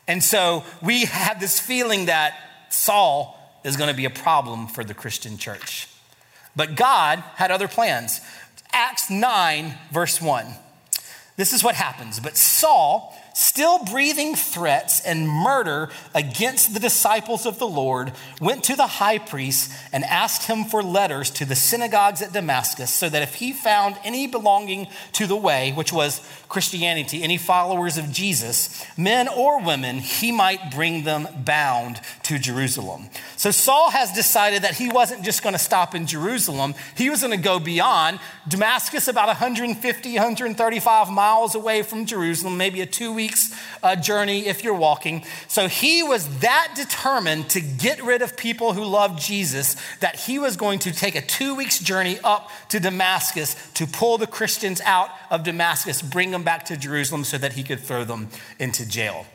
And 0.08 0.24
so 0.24 0.64
we 0.82 1.04
have 1.04 1.42
this 1.42 1.60
feeling 1.60 2.06
that 2.06 2.36
Saul 2.70 3.38
is 3.66 3.76
going 3.76 3.90
to 3.90 3.96
be 3.96 4.06
a 4.06 4.10
problem 4.10 4.68
for 4.68 4.86
the 4.86 4.94
Christian 4.94 5.38
church. 5.38 5.90
But 6.56 6.76
God 6.76 7.20
had 7.36 7.52
other 7.52 7.68
plans. 7.68 8.22
Acts 8.72 9.10
9, 9.10 9.76
verse 9.92 10.22
1. 10.22 10.46
This 11.36 11.52
is 11.52 11.64
what 11.64 11.76
happens. 11.76 12.22
But 12.22 12.38
Saul, 12.38 13.14
still 13.34 13.84
breathing 13.84 14.36
threats 14.36 15.00
and 15.02 15.28
murder 15.28 15.90
against 16.14 16.74
the 16.74 16.80
disciples 16.80 17.46
of 17.46 17.60
the 17.60 17.68
Lord, 17.68 18.14
went 18.40 18.64
to 18.66 18.76
the 18.76 18.88
high 18.88 19.18
priest 19.18 19.72
and 19.92 20.04
asked 20.04 20.48
him 20.48 20.64
for 20.64 20.84
letters 20.84 21.30
to 21.32 21.46
the 21.46 21.56
synagogues 21.56 22.22
at 22.22 22.34
Damascus, 22.34 22.94
so 22.94 23.10
that 23.10 23.24
if 23.24 23.36
he 23.36 23.52
found 23.52 23.98
any 24.04 24.28
belonging 24.28 24.88
to 25.14 25.28
the 25.28 25.36
way, 25.36 25.72
which 25.72 25.92
was 25.92 26.22
Christianity, 26.48 27.24
any 27.24 27.38
followers 27.38 27.98
of 27.98 28.12
Jesus, 28.12 28.86
men 28.96 29.28
or 29.28 29.62
women, 29.62 29.98
he 29.98 30.32
might 30.32 30.72
bring 30.72 31.04
them 31.04 31.28
bound 31.44 32.00
to 32.24 32.38
Jerusalem. 32.38 33.10
So 33.38 33.50
Saul 33.50 33.90
has 33.90 34.12
decided 34.12 34.62
that 34.62 34.76
he 34.76 34.90
wasn't 34.90 35.24
just 35.24 35.42
going 35.42 35.54
to 35.54 35.60
stop 35.60 35.96
in 35.96 36.06
Jerusalem, 36.06 36.76
he 36.96 37.10
was 37.10 37.22
going 37.22 37.32
to 37.32 37.44
go 37.44 37.60
beyond. 37.60 38.20
Damascus, 38.48 39.08
about 39.08 39.28
150, 39.28 40.14
135 40.14 41.10
miles 41.10 41.56
away 41.56 41.82
from 41.82 42.06
Jerusalem, 42.06 42.58
maybe 42.58 42.82
a 42.82 42.86
two 42.86 43.14
week 43.14 43.23
weeks 43.24 43.56
uh, 43.82 43.96
journey 43.96 44.48
if 44.48 44.64
you're 44.64 44.74
walking. 44.74 45.24
So 45.48 45.68
he 45.68 46.04
was 46.04 46.40
that 46.40 46.74
determined 46.76 47.50
to 47.52 47.62
get 47.62 48.04
rid 48.04 48.22
of 48.22 48.36
people 48.36 48.74
who 48.74 48.84
loved 48.84 49.22
Jesus 49.22 49.78
that 50.02 50.16
he 50.16 50.40
was 50.40 50.58
going 50.58 50.80
to 50.80 50.92
take 50.92 51.16
a 51.16 51.22
two 51.22 51.56
weeks 51.56 51.80
journey 51.80 52.18
up 52.24 52.50
to 52.70 52.80
Damascus 52.82 53.56
to 53.76 53.88
pull 53.88 54.18
the 54.18 54.28
Christians 54.28 54.82
out 54.82 55.10
of 55.30 55.44
Damascus, 55.44 56.02
bring 56.02 56.32
them 56.32 56.44
back 56.44 56.66
to 56.66 56.76
Jerusalem 56.76 57.24
so 57.24 57.38
that 57.38 57.54
he 57.54 57.64
could 57.64 57.80
throw 57.80 58.04
them 58.04 58.28
into 58.60 58.86
jail. 58.86 59.26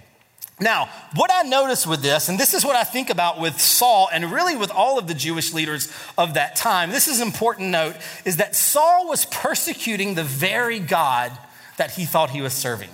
Now, 0.61 0.91
what 1.15 1.31
I 1.33 1.43
notice 1.49 1.87
with 1.87 2.03
this, 2.03 2.29
and 2.29 2.39
this 2.39 2.53
is 2.53 2.65
what 2.65 2.77
I 2.77 2.85
think 2.85 3.11
about 3.11 3.41
with 3.41 3.61
Saul 3.61 4.09
and 4.13 4.31
really 4.33 4.57
with 4.57 4.73
all 4.73 4.99
of 4.99 5.07
the 5.07 5.15
Jewish 5.15 5.55
leaders 5.55 5.91
of 6.19 6.35
that 6.35 6.57
time, 6.57 6.91
this 6.91 7.09
is 7.09 7.21
an 7.21 7.29
important 7.29 7.71
note, 7.71 7.95
is 8.25 8.37
that 8.37 8.57
Saul 8.57 9.09
was 9.09 9.25
persecuting 9.27 10.15
the 10.15 10.25
very 10.25 10.81
God 10.81 11.31
that 11.77 11.93
he 11.93 12.05
thought 12.05 12.31
he 12.31 12.43
was 12.43 12.53
serving. 12.53 12.91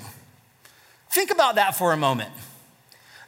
Think 1.14 1.30
about 1.30 1.54
that 1.54 1.76
for 1.76 1.92
a 1.92 1.96
moment. 1.96 2.32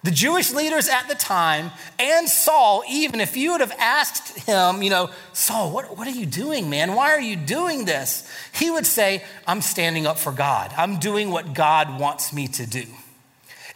The 0.02 0.10
Jewish 0.10 0.52
leaders 0.52 0.88
at 0.88 1.06
the 1.06 1.14
time, 1.14 1.70
and 2.00 2.28
Saul, 2.28 2.82
even 2.90 3.20
if 3.20 3.36
you 3.36 3.52
would 3.52 3.60
have 3.60 3.74
asked 3.78 4.40
him, 4.40 4.82
you 4.82 4.90
know, 4.90 5.10
Saul, 5.32 5.70
what, 5.70 5.96
what 5.96 6.08
are 6.08 6.10
you 6.10 6.26
doing, 6.26 6.68
man? 6.68 6.96
Why 6.96 7.12
are 7.12 7.20
you 7.20 7.36
doing 7.36 7.84
this? 7.84 8.28
He 8.52 8.72
would 8.72 8.86
say, 8.86 9.22
I'm 9.46 9.60
standing 9.60 10.04
up 10.04 10.18
for 10.18 10.32
God. 10.32 10.72
I'm 10.76 10.98
doing 10.98 11.30
what 11.30 11.54
God 11.54 12.00
wants 12.00 12.32
me 12.32 12.48
to 12.48 12.66
do. 12.66 12.86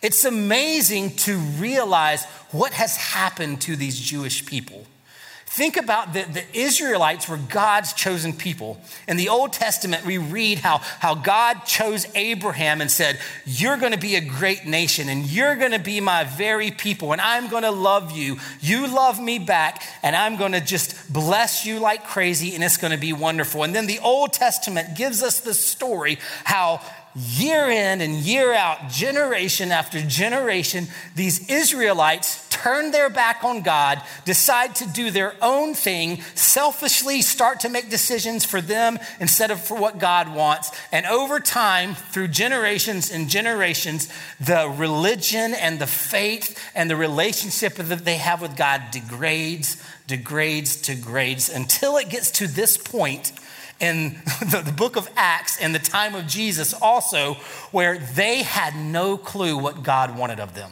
It's 0.02 0.24
amazing 0.24 1.14
to 1.18 1.38
realize 1.38 2.24
what 2.50 2.72
has 2.72 2.96
happened 2.96 3.60
to 3.60 3.76
these 3.76 3.98
Jewish 3.98 4.44
people. 4.44 4.86
Think 5.52 5.76
about 5.76 6.12
the, 6.12 6.22
the 6.22 6.44
Israelites 6.56 7.28
were 7.28 7.36
God's 7.36 7.92
chosen 7.92 8.32
people. 8.32 8.80
In 9.08 9.16
the 9.16 9.30
Old 9.30 9.52
Testament, 9.52 10.06
we 10.06 10.16
read 10.16 10.58
how, 10.58 10.78
how 10.78 11.16
God 11.16 11.64
chose 11.66 12.06
Abraham 12.14 12.80
and 12.80 12.88
said, 12.88 13.18
You're 13.44 13.76
going 13.76 13.90
to 13.90 13.98
be 13.98 14.14
a 14.14 14.20
great 14.20 14.64
nation 14.64 15.08
and 15.08 15.26
you're 15.26 15.56
going 15.56 15.72
to 15.72 15.80
be 15.80 16.00
my 16.00 16.22
very 16.22 16.70
people 16.70 17.10
and 17.10 17.20
I'm 17.20 17.48
going 17.48 17.64
to 17.64 17.72
love 17.72 18.12
you. 18.12 18.36
You 18.60 18.86
love 18.86 19.20
me 19.20 19.40
back 19.40 19.82
and 20.04 20.14
I'm 20.14 20.36
going 20.36 20.52
to 20.52 20.60
just 20.60 21.12
bless 21.12 21.66
you 21.66 21.80
like 21.80 22.04
crazy 22.04 22.54
and 22.54 22.62
it's 22.62 22.76
going 22.76 22.92
to 22.92 23.00
be 23.00 23.12
wonderful. 23.12 23.64
And 23.64 23.74
then 23.74 23.88
the 23.88 23.98
Old 23.98 24.32
Testament 24.32 24.96
gives 24.96 25.20
us 25.20 25.40
the 25.40 25.52
story 25.52 26.20
how 26.44 26.80
year 27.14 27.68
in 27.68 28.00
and 28.00 28.14
year 28.14 28.52
out, 28.52 28.88
generation 28.88 29.72
after 29.72 30.00
generation, 30.00 30.86
these 31.16 31.48
Israelites 31.50 32.46
turn 32.50 32.90
their 32.90 33.08
back 33.08 33.42
on 33.42 33.62
God, 33.62 34.00
decide 34.24 34.74
to 34.76 34.86
do 34.86 35.10
their 35.10 35.34
own 35.42 35.74
thing, 35.74 36.20
selfishly 36.34 37.22
start 37.22 37.60
to 37.60 37.68
make 37.68 37.88
decisions 37.90 38.44
for 38.44 38.60
them 38.60 38.98
instead 39.18 39.50
of 39.50 39.60
for 39.60 39.76
what 39.76 39.98
God 39.98 40.34
wants. 40.34 40.70
And 40.92 41.06
over 41.06 41.40
time, 41.40 41.94
through 41.94 42.28
generations 42.28 43.10
and 43.10 43.28
generations, 43.28 44.08
the 44.38 44.68
religion 44.68 45.54
and 45.54 45.78
the 45.78 45.86
faith 45.86 46.58
and 46.74 46.90
the 46.90 46.96
relationship 46.96 47.74
that 47.74 48.04
they 48.04 48.18
have 48.18 48.42
with 48.42 48.56
God 48.56 48.82
degrades, 48.92 49.82
degrades, 50.06 50.76
degrades 50.76 51.48
until 51.48 51.96
it 51.96 52.10
gets 52.10 52.30
to 52.32 52.46
this 52.46 52.76
point 52.76 53.32
in 53.80 54.10
the, 54.40 54.62
the, 54.64 54.72
book 54.72 54.96
of 54.96 55.10
Acts 55.16 55.58
in 55.58 55.72
the 55.72 55.78
time 55.78 56.14
of 56.14 56.26
Jesus 56.26 56.74
also, 56.74 57.34
where 57.72 57.98
they 57.98 58.42
had 58.42 58.76
no 58.76 59.16
clue 59.16 59.56
what 59.56 59.82
God 59.82 60.16
wanted 60.16 60.40
of 60.40 60.54
them. 60.54 60.70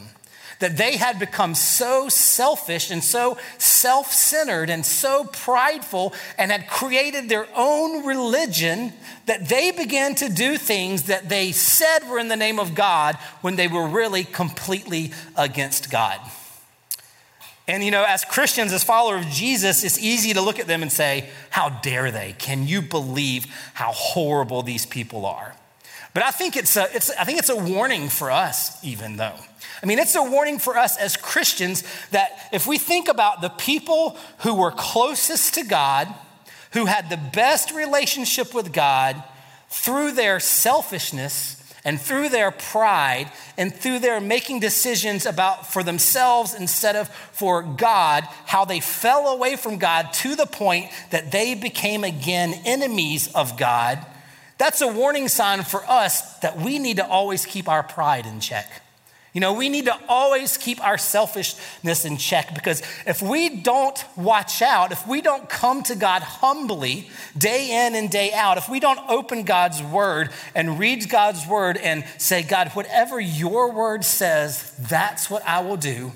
That 0.59 0.75
they 0.75 0.97
had 0.97 1.19
become 1.19 1.55
so 1.55 2.09
selfish 2.09 2.91
and 2.91 3.01
so 3.01 3.37
self 3.57 4.11
centered 4.11 4.69
and 4.69 4.85
so 4.85 5.23
prideful 5.31 6.13
and 6.37 6.51
had 6.51 6.67
created 6.67 7.29
their 7.29 7.47
own 7.55 8.05
religion 8.05 8.91
that 9.25 9.47
they 9.47 9.71
began 9.71 10.15
to 10.15 10.27
do 10.27 10.57
things 10.57 11.03
that 11.03 11.29
they 11.29 11.53
said 11.53 12.09
were 12.09 12.19
in 12.19 12.27
the 12.27 12.35
name 12.35 12.59
of 12.59 12.75
God 12.75 13.15
when 13.39 13.55
they 13.55 13.69
were 13.69 13.87
really 13.87 14.25
completely 14.25 15.13
against 15.37 15.89
God. 15.89 16.19
And 17.69 17.83
you 17.83 17.91
know, 17.91 18.03
as 18.03 18.25
Christians, 18.25 18.73
as 18.73 18.83
followers 18.83 19.27
of 19.27 19.31
Jesus, 19.31 19.83
it's 19.83 19.99
easy 19.99 20.33
to 20.33 20.41
look 20.41 20.57
at 20.57 20.65
them 20.65 20.81
and 20.81 20.91
say, 20.91 21.29
How 21.51 21.69
dare 21.69 22.09
they? 22.09 22.33
Can 22.39 22.65
you 22.65 22.81
believe 22.81 23.45
how 23.75 23.91
horrible 23.91 24.63
these 24.63 24.87
people 24.87 25.27
are? 25.27 25.55
But 26.15 26.23
I 26.23 26.31
think 26.31 26.57
it's 26.57 26.75
a, 26.75 26.87
it's, 26.95 27.11
I 27.11 27.25
think 27.25 27.37
it's 27.37 27.49
a 27.49 27.55
warning 27.55 28.09
for 28.09 28.31
us, 28.31 28.83
even 28.83 29.17
though. 29.17 29.35
I 29.83 29.85
mean, 29.85 29.99
it's 29.99 30.15
a 30.15 30.23
warning 30.23 30.57
for 30.57 30.79
us 30.79 30.97
as 30.97 31.15
Christians 31.15 31.83
that 32.09 32.31
if 32.51 32.65
we 32.65 32.79
think 32.79 33.07
about 33.07 33.41
the 33.41 33.49
people 33.49 34.17
who 34.39 34.55
were 34.55 34.71
closest 34.71 35.53
to 35.53 35.63
God, 35.63 36.07
who 36.73 36.87
had 36.87 37.11
the 37.11 37.17
best 37.17 37.71
relationship 37.71 38.51
with 38.51 38.73
God, 38.73 39.23
through 39.69 40.13
their 40.13 40.39
selfishness, 40.39 41.58
and 41.83 41.99
through 41.99 42.29
their 42.29 42.51
pride 42.51 43.31
and 43.57 43.73
through 43.73 43.99
their 43.99 44.19
making 44.19 44.59
decisions 44.59 45.25
about 45.25 45.71
for 45.71 45.83
themselves 45.83 46.53
instead 46.53 46.95
of 46.95 47.07
for 47.31 47.63
God, 47.63 48.23
how 48.45 48.65
they 48.65 48.79
fell 48.79 49.29
away 49.29 49.55
from 49.55 49.77
God 49.77 50.11
to 50.13 50.35
the 50.35 50.45
point 50.45 50.91
that 51.11 51.31
they 51.31 51.55
became 51.55 52.03
again 52.03 52.53
enemies 52.65 53.33
of 53.33 53.57
God. 53.57 54.05
That's 54.57 54.81
a 54.81 54.87
warning 54.87 55.29
sign 55.29 55.63
for 55.63 55.83
us 55.85 56.37
that 56.39 56.57
we 56.57 56.79
need 56.79 56.97
to 56.97 57.07
always 57.07 57.45
keep 57.45 57.69
our 57.69 57.83
pride 57.83 58.25
in 58.25 58.41
check. 58.41 58.69
You 59.33 59.41
know, 59.41 59.53
we 59.53 59.69
need 59.69 59.85
to 59.85 59.95
always 60.07 60.57
keep 60.57 60.83
our 60.83 60.97
selfishness 60.97 62.03
in 62.03 62.17
check 62.17 62.55
because 62.55 62.81
if 63.05 63.21
we 63.21 63.61
don't 63.61 64.03
watch 64.17 64.63
out, 64.63 64.91
if 64.91 65.07
we 65.07 65.21
don't 65.21 65.47
come 65.47 65.83
to 65.83 65.95
God 65.95 66.23
humbly 66.23 67.09
day 67.37 67.85
in 67.85 67.93
and 67.93 68.09
day 68.09 68.31
out, 68.33 68.57
if 68.57 68.67
we 68.69 68.79
don't 68.79 68.99
open 69.07 69.43
God's 69.43 69.83
word 69.83 70.31
and 70.55 70.79
read 70.79 71.09
God's 71.09 71.45
word 71.45 71.77
and 71.77 72.03
say, 72.17 72.41
God, 72.41 72.69
whatever 72.69 73.19
your 73.19 73.71
word 73.71 74.03
says, 74.03 74.73
that's 74.79 75.29
what 75.29 75.45
I 75.47 75.61
will 75.61 75.77
do, 75.77 76.11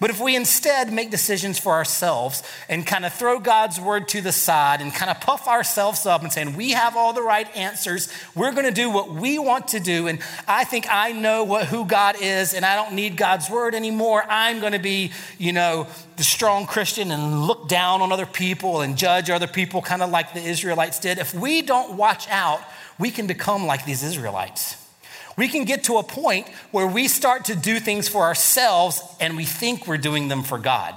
but 0.00 0.10
if 0.10 0.20
we 0.20 0.36
instead 0.36 0.92
make 0.92 1.10
decisions 1.10 1.58
for 1.58 1.72
ourselves 1.72 2.44
and 2.68 2.86
kind 2.86 3.04
of 3.04 3.12
throw 3.12 3.40
God's 3.40 3.80
word 3.80 4.06
to 4.08 4.20
the 4.20 4.30
side 4.30 4.80
and 4.80 4.94
kind 4.94 5.10
of 5.10 5.20
puff 5.20 5.48
ourselves 5.48 6.06
up 6.06 6.22
and 6.22 6.32
saying, 6.32 6.54
we 6.54 6.70
have 6.70 6.96
all 6.96 7.12
the 7.12 7.22
right 7.22 7.54
answers, 7.56 8.08
we're 8.34 8.52
going 8.52 8.64
to 8.64 8.70
do 8.70 8.90
what 8.90 9.12
we 9.12 9.40
want 9.40 9.68
to 9.68 9.80
do. 9.80 10.06
And 10.06 10.20
I 10.46 10.62
think 10.62 10.86
I 10.88 11.10
know 11.10 11.42
what, 11.42 11.66
who 11.66 11.84
God 11.84 12.16
is 12.20 12.54
and 12.54 12.64
I 12.64 12.76
don't 12.76 12.94
need 12.94 13.16
God's 13.16 13.50
word 13.50 13.74
anymore. 13.74 14.24
I'm 14.28 14.60
going 14.60 14.72
to 14.72 14.78
be, 14.78 15.10
you 15.36 15.52
know, 15.52 15.88
the 16.16 16.24
strong 16.24 16.66
Christian 16.66 17.10
and 17.10 17.42
look 17.46 17.68
down 17.68 18.00
on 18.00 18.12
other 18.12 18.26
people 18.26 18.82
and 18.82 18.96
judge 18.96 19.30
other 19.30 19.48
people, 19.48 19.82
kind 19.82 20.02
of 20.02 20.10
like 20.10 20.32
the 20.32 20.42
Israelites 20.42 21.00
did. 21.00 21.18
If 21.18 21.34
we 21.34 21.60
don't 21.62 21.94
watch 21.96 22.28
out, 22.28 22.60
we 23.00 23.10
can 23.10 23.26
become 23.26 23.66
like 23.66 23.84
these 23.84 24.04
Israelites 24.04 24.87
we 25.38 25.48
can 25.48 25.64
get 25.64 25.84
to 25.84 25.96
a 25.96 26.02
point 26.02 26.48
where 26.72 26.86
we 26.86 27.06
start 27.06 27.46
to 27.46 27.54
do 27.54 27.78
things 27.78 28.08
for 28.08 28.22
ourselves 28.22 29.00
and 29.20 29.36
we 29.36 29.44
think 29.44 29.86
we're 29.86 29.96
doing 29.96 30.26
them 30.28 30.42
for 30.42 30.58
God. 30.58 30.94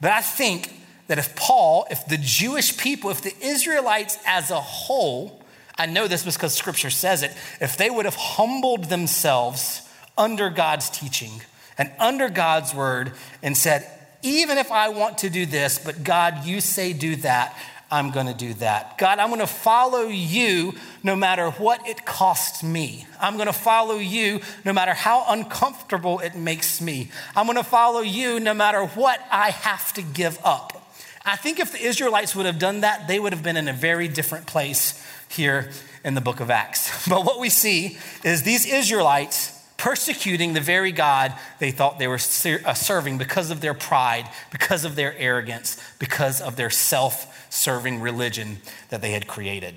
But 0.00 0.12
I 0.12 0.20
think 0.20 0.70
that 1.08 1.18
if 1.18 1.34
Paul, 1.34 1.86
if 1.90 2.06
the 2.06 2.18
Jewish 2.18 2.76
people, 2.76 3.10
if 3.10 3.22
the 3.22 3.34
Israelites 3.40 4.18
as 4.26 4.50
a 4.50 4.60
whole, 4.60 5.42
I 5.76 5.86
know 5.86 6.06
this 6.06 6.24
because 6.24 6.54
scripture 6.54 6.90
says 6.90 7.22
it, 7.22 7.34
if 7.60 7.78
they 7.78 7.88
would 7.88 8.04
have 8.04 8.14
humbled 8.14 8.84
themselves 8.84 9.88
under 10.18 10.50
God's 10.50 10.90
teaching 10.90 11.40
and 11.78 11.90
under 11.98 12.28
God's 12.28 12.74
word 12.74 13.12
and 13.42 13.56
said, 13.56 13.90
even 14.22 14.58
if 14.58 14.70
I 14.70 14.90
want 14.90 15.18
to 15.18 15.30
do 15.30 15.46
this, 15.46 15.78
but 15.78 16.04
God, 16.04 16.44
you 16.44 16.60
say 16.60 16.92
do 16.92 17.16
that, 17.16 17.56
I'm 17.90 18.10
going 18.10 18.26
to 18.26 18.34
do 18.34 18.52
that. 18.54 18.98
God, 18.98 19.18
I'm 19.18 19.28
going 19.28 19.40
to 19.40 19.46
follow 19.46 20.02
you 20.02 20.74
no 21.02 21.16
matter 21.16 21.50
what 21.52 21.86
it 21.88 22.04
costs 22.04 22.62
me. 22.62 23.06
I'm 23.18 23.34
going 23.36 23.46
to 23.46 23.52
follow 23.52 23.96
you 23.96 24.40
no 24.64 24.74
matter 24.74 24.92
how 24.92 25.24
uncomfortable 25.28 26.18
it 26.20 26.34
makes 26.34 26.82
me. 26.82 27.10
I'm 27.34 27.46
going 27.46 27.56
to 27.56 27.64
follow 27.64 28.00
you 28.00 28.40
no 28.40 28.52
matter 28.52 28.84
what 28.84 29.20
I 29.30 29.50
have 29.50 29.94
to 29.94 30.02
give 30.02 30.38
up. 30.44 30.92
I 31.24 31.36
think 31.36 31.60
if 31.60 31.72
the 31.72 31.82
Israelites 31.82 32.36
would 32.36 32.46
have 32.46 32.58
done 32.58 32.82
that, 32.82 33.08
they 33.08 33.18
would 33.18 33.32
have 33.32 33.42
been 33.42 33.56
in 33.56 33.68
a 33.68 33.72
very 33.72 34.08
different 34.08 34.46
place 34.46 35.02
here 35.28 35.70
in 36.04 36.14
the 36.14 36.20
book 36.20 36.40
of 36.40 36.50
Acts. 36.50 37.08
But 37.08 37.24
what 37.24 37.40
we 37.40 37.48
see 37.48 37.96
is 38.22 38.42
these 38.42 38.66
Israelites 38.66 39.57
persecuting 39.78 40.52
the 40.52 40.60
very 40.60 40.92
God 40.92 41.32
they 41.58 41.70
thought 41.70 41.98
they 41.98 42.08
were 42.08 42.16
uh, 42.16 42.74
serving 42.74 43.16
because 43.16 43.50
of 43.50 43.62
their 43.62 43.72
pride, 43.72 44.28
because 44.50 44.84
of 44.84 44.96
their 44.96 45.16
arrogance, 45.16 45.80
because 45.98 46.42
of 46.42 46.56
their 46.56 46.68
self 46.68 47.46
serving 47.50 48.00
religion 48.02 48.58
that 48.90 49.00
they 49.00 49.12
had 49.12 49.26
created. 49.26 49.74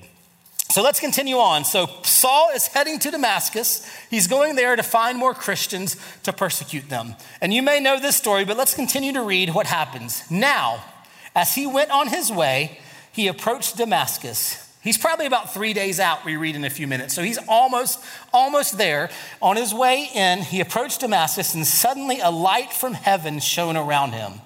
So 0.71 0.81
let's 0.81 1.01
continue 1.01 1.35
on. 1.35 1.65
So 1.65 1.87
Saul 2.03 2.51
is 2.55 2.67
heading 2.67 2.97
to 2.99 3.11
Damascus. 3.11 3.85
He's 4.09 4.27
going 4.27 4.55
there 4.55 4.75
to 4.75 4.83
find 4.83 5.17
more 5.17 5.33
Christians 5.33 5.97
to 6.23 6.31
persecute 6.31 6.87
them. 6.87 7.15
And 7.41 7.53
you 7.53 7.61
may 7.61 7.81
know 7.81 7.99
this 7.99 8.15
story, 8.15 8.45
but 8.45 8.55
let's 8.55 8.73
continue 8.73 9.11
to 9.13 9.21
read 9.21 9.53
what 9.53 9.67
happens. 9.67 10.23
Now, 10.31 10.81
as 11.35 11.55
he 11.55 11.67
went 11.67 11.91
on 11.91 12.07
his 12.07 12.31
way, 12.31 12.79
he 13.11 13.27
approached 13.27 13.75
Damascus. 13.77 14.70
He's 14.81 14.97
probably 14.97 15.27
about 15.27 15.53
three 15.53 15.73
days 15.73 15.99
out, 15.99 16.25
we 16.25 16.37
read 16.37 16.55
in 16.55 16.65
a 16.65 16.69
few 16.69 16.87
minutes. 16.87 17.13
So 17.13 17.21
he's 17.21 17.37
almost, 17.47 18.03
almost 18.33 18.77
there. 18.77 19.11
On 19.41 19.55
his 19.55 19.73
way 19.73 20.09
in, 20.13 20.39
he 20.39 20.59
approached 20.59 21.01
Damascus, 21.01 21.53
and 21.53 21.65
suddenly 21.67 22.19
a 22.19 22.31
light 22.31 22.73
from 22.73 22.93
heaven 22.93 23.39
shone 23.39 23.77
around 23.77 24.13
him. 24.13 24.41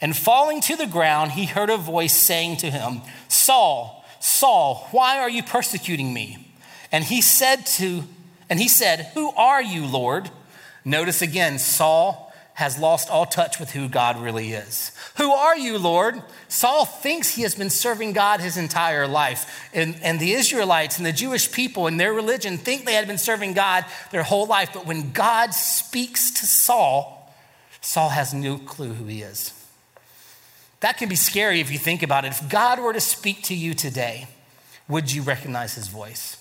And 0.00 0.16
falling 0.16 0.60
to 0.62 0.76
the 0.76 0.86
ground, 0.86 1.32
he 1.32 1.46
heard 1.46 1.70
a 1.70 1.78
voice 1.78 2.14
saying 2.14 2.58
to 2.58 2.70
him, 2.70 3.00
Saul, 3.28 4.04
Saul, 4.20 4.86
why 4.90 5.18
are 5.18 5.30
you 5.30 5.42
persecuting 5.42 6.12
me? 6.12 6.52
And 6.92 7.04
he 7.04 7.22
said 7.22 7.64
to, 7.66 8.04
And 8.50 8.58
he 8.58 8.68
said, 8.68 9.10
Who 9.14 9.30
are 9.32 9.62
you, 9.62 9.86
Lord? 9.86 10.30
Notice 10.84 11.22
again, 11.22 11.58
Saul 11.58 12.27
has 12.58 12.76
lost 12.76 13.08
all 13.08 13.24
touch 13.24 13.60
with 13.60 13.70
who 13.70 13.88
God 13.88 14.20
really 14.20 14.50
is. 14.50 14.90
Who 15.16 15.30
are 15.30 15.56
you, 15.56 15.78
Lord? 15.78 16.20
Saul 16.48 16.84
thinks 16.84 17.30
he 17.30 17.42
has 17.42 17.54
been 17.54 17.70
serving 17.70 18.14
God 18.14 18.40
his 18.40 18.56
entire 18.56 19.06
life. 19.06 19.70
And, 19.72 19.94
and 20.02 20.18
the 20.18 20.32
Israelites 20.32 20.96
and 20.96 21.06
the 21.06 21.12
Jewish 21.12 21.52
people 21.52 21.86
and 21.86 22.00
their 22.00 22.12
religion 22.12 22.58
think 22.58 22.84
they 22.84 22.94
had 22.94 23.06
been 23.06 23.16
serving 23.16 23.52
God 23.52 23.84
their 24.10 24.24
whole 24.24 24.48
life. 24.48 24.70
But 24.74 24.86
when 24.86 25.12
God 25.12 25.54
speaks 25.54 26.32
to 26.32 26.46
Saul, 26.46 27.32
Saul 27.80 28.08
has 28.08 28.34
no 28.34 28.58
clue 28.58 28.92
who 28.92 29.04
he 29.04 29.22
is. 29.22 29.52
That 30.80 30.98
can 30.98 31.08
be 31.08 31.14
scary 31.14 31.60
if 31.60 31.70
you 31.70 31.78
think 31.78 32.02
about 32.02 32.24
it. 32.24 32.32
If 32.32 32.48
God 32.48 32.80
were 32.80 32.92
to 32.92 33.00
speak 33.00 33.44
to 33.44 33.54
you 33.54 33.72
today, 33.72 34.26
would 34.88 35.12
you 35.12 35.22
recognize 35.22 35.76
his 35.76 35.86
voice? 35.86 36.37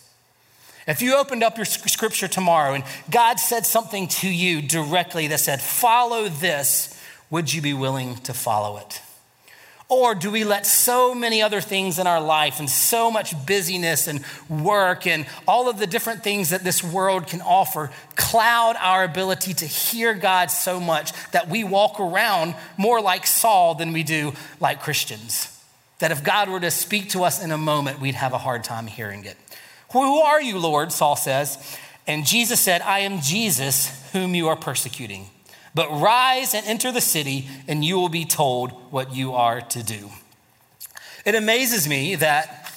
If 0.87 1.01
you 1.01 1.17
opened 1.17 1.43
up 1.43 1.57
your 1.57 1.65
scripture 1.65 2.29
tomorrow 2.29 2.73
and 2.73 2.83
God 3.11 3.39
said 3.39 3.65
something 3.65 4.07
to 4.07 4.29
you 4.29 4.61
directly 4.61 5.27
that 5.27 5.41
said, 5.41 5.61
follow 5.61 6.29
this, 6.29 6.97
would 7.29 7.53
you 7.53 7.61
be 7.61 7.73
willing 7.73 8.15
to 8.17 8.33
follow 8.33 8.77
it? 8.77 9.01
Or 9.89 10.15
do 10.15 10.31
we 10.31 10.43
let 10.43 10.65
so 10.65 11.15
many 11.15 11.41
other 11.41 11.61
things 11.61 11.97
in 11.97 12.07
our 12.07 12.19
life 12.19 12.59
and 12.59 12.69
so 12.69 13.09
much 13.09 13.33
busyness 13.45 14.07
and 14.07 14.23
work 14.49 15.07
and 15.07 15.25
all 15.47 15.69
of 15.69 15.79
the 15.79 15.87
different 15.87 16.23
things 16.23 16.49
that 16.49 16.63
this 16.63 16.83
world 16.83 17.27
can 17.27 17.41
offer 17.41 17.91
cloud 18.15 18.75
our 18.79 19.03
ability 19.03 19.53
to 19.55 19.65
hear 19.65 20.13
God 20.13 20.51
so 20.51 20.79
much 20.79 21.13
that 21.31 21.47
we 21.47 21.63
walk 21.63 22.01
around 22.01 22.55
more 22.77 23.01
like 23.01 23.25
Saul 23.25 23.75
than 23.75 23.93
we 23.93 24.03
do 24.03 24.33
like 24.59 24.81
Christians? 24.81 25.53
That 25.99 26.11
if 26.11 26.23
God 26.23 26.49
were 26.49 26.59
to 26.59 26.71
speak 26.71 27.09
to 27.11 27.23
us 27.23 27.41
in 27.41 27.51
a 27.51 27.57
moment, 27.57 28.01
we'd 28.01 28.15
have 28.15 28.33
a 28.33 28.37
hard 28.37 28.65
time 28.65 28.87
hearing 28.87 29.23
it. 29.23 29.37
Who 29.91 30.19
are 30.19 30.41
you, 30.41 30.59
Lord? 30.59 30.91
Saul 30.91 31.15
says. 31.15 31.77
And 32.05 32.25
Jesus 32.25 32.59
said, 32.59 32.81
I 32.81 32.99
am 32.99 33.21
Jesus 33.21 33.91
whom 34.11 34.33
you 34.33 34.47
are 34.47 34.55
persecuting. 34.55 35.29
But 35.75 35.89
rise 35.91 36.53
and 36.53 36.65
enter 36.65 36.91
the 36.91 37.01
city, 37.01 37.47
and 37.67 37.83
you 37.83 37.97
will 37.97 38.09
be 38.09 38.25
told 38.25 38.71
what 38.91 39.15
you 39.15 39.33
are 39.33 39.61
to 39.61 39.83
do. 39.83 40.09
It 41.25 41.35
amazes 41.35 41.87
me 41.87 42.15
that, 42.15 42.73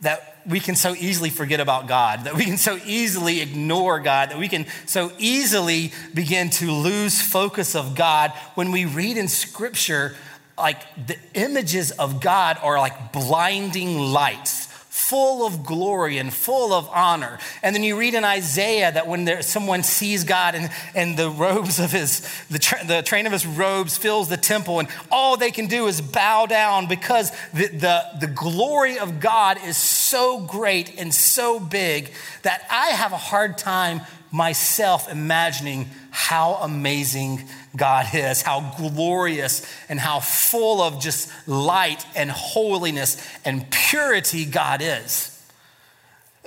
that 0.00 0.38
we 0.46 0.58
can 0.58 0.74
so 0.74 0.94
easily 0.94 1.30
forget 1.30 1.60
about 1.60 1.86
God, 1.86 2.24
that 2.24 2.34
we 2.34 2.44
can 2.44 2.56
so 2.56 2.78
easily 2.84 3.40
ignore 3.40 4.00
God, 4.00 4.30
that 4.30 4.38
we 4.38 4.48
can 4.48 4.66
so 4.86 5.12
easily 5.18 5.92
begin 6.12 6.50
to 6.50 6.70
lose 6.70 7.20
focus 7.20 7.76
of 7.76 7.94
God 7.94 8.32
when 8.54 8.72
we 8.72 8.84
read 8.84 9.16
in 9.16 9.28
Scripture, 9.28 10.16
like 10.58 10.80
the 11.06 11.18
images 11.34 11.90
of 11.92 12.20
God 12.20 12.58
are 12.62 12.78
like 12.78 13.12
blinding 13.12 13.98
lights 13.98 14.73
full 15.08 15.46
of 15.46 15.64
glory 15.64 16.18
and 16.18 16.32
full 16.32 16.72
of 16.72 16.88
honor. 16.88 17.38
And 17.62 17.74
then 17.74 17.82
you 17.82 17.98
read 17.98 18.14
in 18.14 18.24
Isaiah 18.24 18.90
that 18.90 19.06
when 19.06 19.24
there, 19.24 19.42
someone 19.42 19.82
sees 19.82 20.24
God 20.24 20.54
and, 20.54 20.70
and 20.94 21.16
the 21.16 21.28
robes 21.28 21.78
of 21.78 21.92
his, 21.92 22.26
the, 22.48 22.58
tra- 22.58 22.84
the 22.86 23.02
train 23.02 23.26
of 23.26 23.32
his 23.32 23.46
robes 23.46 23.98
fills 23.98 24.28
the 24.28 24.36
temple, 24.36 24.78
and 24.78 24.88
all 25.10 25.36
they 25.36 25.50
can 25.50 25.66
do 25.66 25.88
is 25.88 26.00
bow 26.00 26.46
down 26.46 26.86
because 26.86 27.30
the, 27.52 27.68
the, 27.68 28.02
the 28.20 28.26
glory 28.26 28.98
of 28.98 29.20
God 29.20 29.58
is 29.64 29.76
so 29.76 30.40
great 30.40 30.98
and 30.98 31.12
so 31.12 31.60
big 31.60 32.10
that 32.42 32.66
I 32.70 32.88
have 32.88 33.12
a 33.12 33.18
hard 33.18 33.58
time 33.58 34.00
myself 34.34 35.08
imagining 35.08 35.88
how 36.10 36.54
amazing 36.54 37.40
God 37.76 38.12
is, 38.12 38.42
how 38.42 38.74
glorious 38.76 39.64
and 39.88 40.00
how 40.00 40.18
full 40.18 40.82
of 40.82 41.00
just 41.00 41.30
light 41.46 42.04
and 42.16 42.32
holiness 42.32 43.16
and 43.44 43.70
purity 43.70 44.44
God 44.44 44.82
is. 44.82 45.30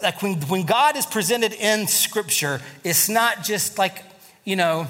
Like 0.04 0.22
when, 0.22 0.36
when 0.42 0.66
God 0.66 0.98
is 0.98 1.06
presented 1.06 1.54
in 1.54 1.88
Scripture, 1.88 2.60
it's 2.84 3.08
not 3.08 3.46
just 3.46 3.78
like, 3.78 4.04
you 4.44 4.58
know, 4.58 4.88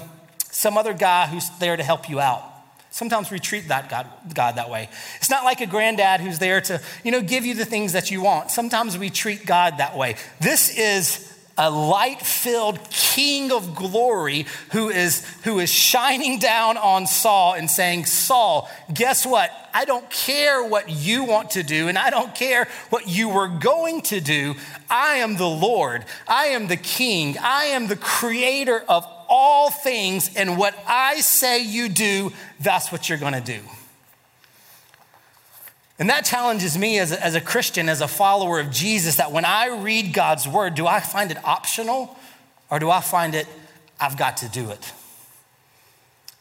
some 0.50 0.76
other 0.76 0.92
guy 0.92 1.28
who's 1.28 1.48
there 1.60 1.76
to 1.76 1.84
help 1.84 2.10
you 2.10 2.18
out. 2.18 2.42
Sometimes 2.90 3.30
we 3.30 3.38
treat 3.38 3.68
that 3.68 3.88
God, 3.88 4.08
God 4.34 4.56
that 4.56 4.70
way. 4.70 4.88
It's 5.18 5.30
not 5.30 5.44
like 5.44 5.60
a 5.60 5.66
granddad 5.66 6.20
who's 6.20 6.40
there 6.40 6.60
to, 6.62 6.80
you 7.04 7.12
know, 7.12 7.22
give 7.22 7.46
you 7.46 7.54
the 7.54 7.64
things 7.64 7.92
that 7.92 8.10
you 8.10 8.22
want. 8.22 8.50
Sometimes 8.50 8.98
we 8.98 9.08
treat 9.08 9.46
God 9.46 9.78
that 9.78 9.96
way. 9.96 10.16
This 10.40 10.76
is 10.76 11.32
a 11.58 11.68
light 11.70 12.22
filled 12.22 12.78
king 12.88 13.50
of 13.50 13.74
glory 13.74 14.46
who 14.72 14.88
is, 14.88 15.26
who 15.42 15.58
is 15.58 15.68
shining 15.68 16.38
down 16.38 16.76
on 16.76 17.06
Saul 17.06 17.54
and 17.54 17.68
saying, 17.68 18.06
Saul, 18.06 18.70
guess 18.94 19.26
what? 19.26 19.50
I 19.74 19.84
don't 19.84 20.08
care 20.08 20.64
what 20.64 20.88
you 20.88 21.24
want 21.24 21.50
to 21.50 21.62
do, 21.62 21.88
and 21.88 21.98
I 21.98 22.10
don't 22.10 22.34
care 22.34 22.68
what 22.90 23.08
you 23.08 23.28
were 23.28 23.48
going 23.48 24.02
to 24.02 24.20
do. 24.20 24.54
I 24.88 25.16
am 25.16 25.36
the 25.36 25.48
Lord. 25.48 26.04
I 26.26 26.46
am 26.46 26.68
the 26.68 26.76
king. 26.76 27.36
I 27.38 27.66
am 27.66 27.88
the 27.88 27.96
creator 27.96 28.82
of 28.88 29.04
all 29.28 29.70
things, 29.70 30.30
and 30.36 30.56
what 30.56 30.74
I 30.86 31.20
say 31.20 31.58
you 31.62 31.88
do, 31.88 32.32
that's 32.60 32.90
what 32.90 33.08
you're 33.08 33.18
going 33.18 33.34
to 33.34 33.40
do. 33.40 33.60
And 35.98 36.08
that 36.10 36.24
challenges 36.24 36.78
me 36.78 36.98
as 36.98 37.10
a, 37.10 37.24
as 37.24 37.34
a 37.34 37.40
Christian, 37.40 37.88
as 37.88 38.00
a 38.00 38.08
follower 38.08 38.60
of 38.60 38.70
Jesus, 38.70 39.16
that 39.16 39.32
when 39.32 39.44
I 39.44 39.68
read 39.82 40.12
God's 40.12 40.46
word, 40.46 40.74
do 40.74 40.86
I 40.86 41.00
find 41.00 41.30
it 41.30 41.44
optional 41.44 42.16
or 42.70 42.78
do 42.78 42.90
I 42.90 43.00
find 43.00 43.34
it, 43.34 43.46
I've 44.00 44.16
got 44.16 44.36
to 44.38 44.48
do 44.48 44.70
it? 44.70 44.92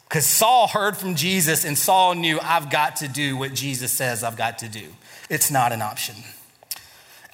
Because 0.07 0.25
Saul 0.25 0.67
heard 0.67 0.95
from 0.95 1.15
Jesus 1.15 1.65
and 1.65 1.77
Saul 1.77 2.15
knew, 2.15 2.39
I've 2.41 2.69
got 2.69 2.97
to 2.97 3.07
do 3.07 3.35
what 3.35 3.53
Jesus 3.53 3.91
says 3.91 4.23
I've 4.23 4.37
got 4.37 4.59
to 4.59 4.69
do. 4.69 4.85
It's 5.29 5.51
not 5.51 5.71
an 5.71 5.81
option. 5.81 6.15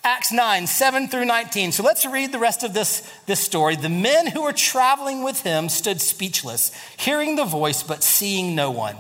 Acts 0.06 0.32
9, 0.32 0.68
7 0.68 1.08
through 1.08 1.26
19. 1.26 1.72
So 1.72 1.84
let's 1.84 2.06
read 2.06 2.32
the 2.32 2.40
rest 2.40 2.64
of 2.64 2.74
this, 2.74 3.10
this 3.26 3.40
story. 3.40 3.76
The 3.76 3.90
men 3.90 4.28
who 4.28 4.44
were 4.44 4.54
traveling 4.54 5.24
with 5.24 5.42
him 5.44 5.70
stood 5.70 6.02
speechless, 6.02 6.72
hearing 6.98 7.36
the 7.36 7.46
voice, 7.46 7.84
but 7.84 8.04
seeing 8.04 8.56
no 8.56 8.72
one. 8.72 8.98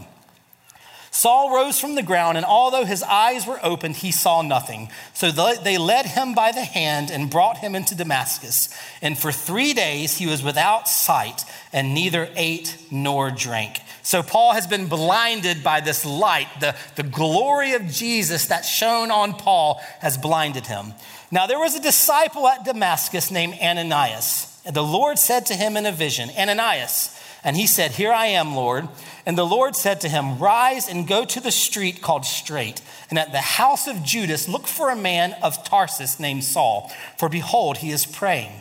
Saul 1.16 1.54
rose 1.54 1.80
from 1.80 1.94
the 1.94 2.02
ground, 2.02 2.38
and 2.38 2.46
although 2.46 2.86
his 2.86 3.04
eyes 3.04 3.46
were 3.46 3.60
opened, 3.62 3.98
he 3.98 4.12
saw 4.12 4.42
nothing. 4.42 4.90
So 5.14 5.30
they 5.30 5.78
led 5.78 6.08
him 6.08 6.34
by 6.34 6.52
the 6.52 6.64
hand 6.64 7.12
and 7.12 7.30
brought 7.30 7.60
him 7.60 7.76
into 7.76 7.94
Damascus. 7.94 8.68
And 9.00 9.16
for 9.16 9.32
three 9.32 9.74
days 9.74 10.18
he 10.18 10.26
was 10.26 10.42
without 10.42 10.88
sight 10.88 11.46
and 11.72 11.94
neither 11.94 12.30
ate 12.36 12.76
nor 12.90 13.30
drank. 13.30 13.80
So 14.02 14.24
Paul 14.24 14.54
has 14.54 14.66
been 14.66 14.88
blinded 14.88 15.64
by 15.64 15.82
this 15.82 16.04
light. 16.04 16.48
The, 16.60 16.76
the 16.96 17.04
glory 17.04 17.74
of 17.74 17.86
Jesus 17.90 18.48
that 18.48 18.66
shone 18.66 19.12
on 19.12 19.34
Paul 19.36 19.80
has 20.00 20.18
blinded 20.18 20.66
him. 20.66 20.94
Now 21.30 21.46
there 21.46 21.60
was 21.60 21.76
a 21.76 21.80
disciple 21.80 22.48
at 22.48 22.66
Damascus 22.66 23.30
named 23.30 23.54
Ananias. 23.62 24.50
And 24.66 24.76
the 24.76 24.84
Lord 24.84 25.20
said 25.20 25.46
to 25.46 25.54
him 25.54 25.78
in 25.78 25.86
a 25.86 25.92
vision, 25.92 26.32
Ananias. 26.36 27.20
And 27.44 27.58
he 27.58 27.68
said, 27.68 27.92
Here 27.92 28.12
I 28.12 28.28
am, 28.28 28.56
Lord. 28.56 28.88
And 29.26 29.38
the 29.38 29.46
Lord 29.46 29.76
said 29.76 30.02
to 30.02 30.10
him, 30.10 30.40
Rise 30.40 30.88
and 30.88 31.08
go 31.08 31.26
to 31.26 31.40
the 31.40 31.52
street 31.52 32.02
called 32.02 32.26
Straight, 32.26 32.82
and 33.10 33.20
at 33.20 33.32
the 33.32 33.42
house 33.42 33.88
of 33.88 34.04
Judas 34.04 34.48
look 34.48 34.68
for 34.68 34.90
a 34.90 34.96
man 34.96 35.36
of 35.42 35.64
Tarsus 35.64 36.20
named 36.20 36.44
Saul, 36.44 36.92
for 37.18 37.30
behold, 37.30 37.78
he 37.78 37.92
is 37.92 38.06
praying. 38.06 38.52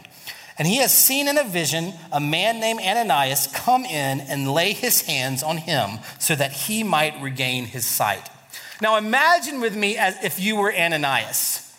And 0.59 0.69
he 0.69 0.77
has 0.77 0.93
seen 0.93 1.29
in 1.29 1.39
a 1.39 1.45
vision 1.45 1.95
a 2.13 2.21
man 2.21 2.61
named 2.61 2.81
Ananias 2.81 3.49
come 3.49 3.85
in 3.85 4.21
and 4.21 4.53
lay 4.53 4.73
his 4.73 5.03
hands 5.03 5.43
on 5.43 5.57
him 5.57 5.99
so 6.19 6.35
that 6.35 6.53
he 6.53 6.85
might 6.85 7.21
regain 7.23 7.65
his 7.65 7.87
sight. 7.87 8.29
Now 8.81 8.97
imagine 8.97 9.61
with 9.61 9.75
me 9.75 9.97
as 9.97 10.23
if 10.23 10.39
you 10.39 10.57
were 10.57 10.73
Ananias. 10.73 11.73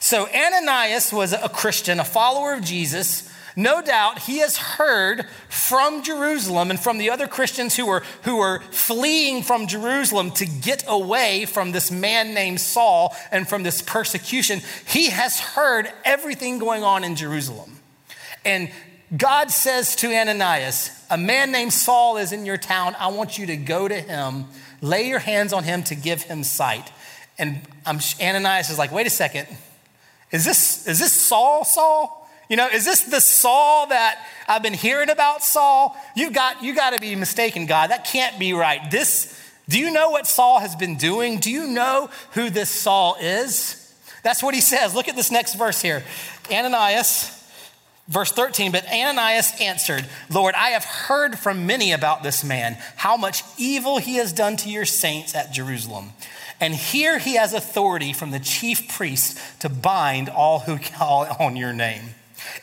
So 0.00 0.26
Ananias 0.28 1.12
was 1.12 1.32
a 1.32 1.48
Christian, 1.48 2.00
a 2.00 2.04
follower 2.04 2.54
of 2.54 2.62
Jesus 2.62 3.30
no 3.58 3.80
doubt 3.80 4.20
he 4.20 4.38
has 4.38 4.58
heard 4.58 5.24
from 5.48 6.02
Jerusalem 6.02 6.70
and 6.70 6.78
from 6.78 6.98
the 6.98 7.08
other 7.08 7.26
Christians 7.26 7.74
who 7.74 7.86
were, 7.86 8.02
who 8.24 8.36
were 8.36 8.60
fleeing 8.70 9.42
from 9.42 9.66
Jerusalem 9.66 10.30
to 10.32 10.44
get 10.44 10.84
away 10.86 11.46
from 11.46 11.72
this 11.72 11.90
man 11.90 12.34
named 12.34 12.60
Saul 12.60 13.16
and 13.32 13.48
from 13.48 13.62
this 13.62 13.80
persecution. 13.80 14.60
He 14.86 15.08
has 15.08 15.40
heard 15.40 15.90
everything 16.04 16.58
going 16.58 16.84
on 16.84 17.02
in 17.02 17.16
Jerusalem. 17.16 17.78
And 18.44 18.70
God 19.16 19.50
says 19.50 19.96
to 19.96 20.14
Ananias, 20.14 20.90
A 21.08 21.16
man 21.16 21.50
named 21.50 21.72
Saul 21.72 22.18
is 22.18 22.32
in 22.32 22.44
your 22.44 22.58
town. 22.58 22.94
I 22.98 23.08
want 23.08 23.38
you 23.38 23.46
to 23.46 23.56
go 23.56 23.88
to 23.88 23.98
him, 23.98 24.44
lay 24.82 25.08
your 25.08 25.18
hands 25.18 25.54
on 25.54 25.64
him 25.64 25.82
to 25.84 25.94
give 25.94 26.22
him 26.22 26.44
sight. 26.44 26.92
And 27.38 27.62
Ananias 27.86 28.68
is 28.68 28.78
like, 28.78 28.92
Wait 28.92 29.06
a 29.06 29.10
second. 29.10 29.46
Is 30.30 30.44
this, 30.44 30.86
is 30.86 30.98
this 30.98 31.12
Saul, 31.12 31.64
Saul? 31.64 32.25
You 32.48 32.56
know, 32.56 32.68
is 32.68 32.84
this 32.84 33.02
the 33.02 33.20
Saul 33.20 33.88
that 33.88 34.24
I've 34.46 34.62
been 34.62 34.74
hearing 34.74 35.10
about, 35.10 35.42
Saul? 35.42 35.96
You 36.14 36.30
got 36.30 36.62
you 36.62 36.74
got 36.74 36.94
to 36.94 37.00
be 37.00 37.14
mistaken, 37.16 37.66
God. 37.66 37.90
That 37.90 38.04
can't 38.04 38.38
be 38.38 38.52
right. 38.52 38.90
This 38.90 39.40
do 39.68 39.78
you 39.80 39.90
know 39.90 40.10
what 40.10 40.26
Saul 40.26 40.60
has 40.60 40.76
been 40.76 40.96
doing? 40.96 41.40
Do 41.40 41.50
you 41.50 41.66
know 41.66 42.08
who 42.32 42.50
this 42.50 42.70
Saul 42.70 43.16
is? 43.20 43.82
That's 44.22 44.42
what 44.42 44.54
he 44.54 44.60
says. 44.60 44.94
Look 44.94 45.08
at 45.08 45.16
this 45.16 45.30
next 45.30 45.54
verse 45.54 45.82
here. 45.82 46.04
Ananias 46.52 47.36
Verse 48.08 48.30
13, 48.30 48.70
but 48.70 48.86
Ananias 48.86 49.60
answered, 49.60 50.06
Lord, 50.30 50.54
I 50.54 50.70
have 50.70 50.84
heard 50.84 51.38
from 51.38 51.66
many 51.66 51.90
about 51.90 52.22
this 52.22 52.44
man, 52.44 52.78
how 52.94 53.16
much 53.16 53.42
evil 53.58 53.98
he 53.98 54.16
has 54.16 54.32
done 54.32 54.56
to 54.58 54.70
your 54.70 54.84
saints 54.84 55.34
at 55.34 55.52
Jerusalem. 55.52 56.12
And 56.60 56.72
here 56.72 57.18
he 57.18 57.34
has 57.34 57.52
authority 57.52 58.12
from 58.12 58.30
the 58.30 58.38
chief 58.38 58.88
priest 58.88 59.38
to 59.60 59.68
bind 59.68 60.28
all 60.28 60.60
who 60.60 60.78
call 60.78 61.26
on 61.40 61.56
your 61.56 61.72
name. 61.72 62.14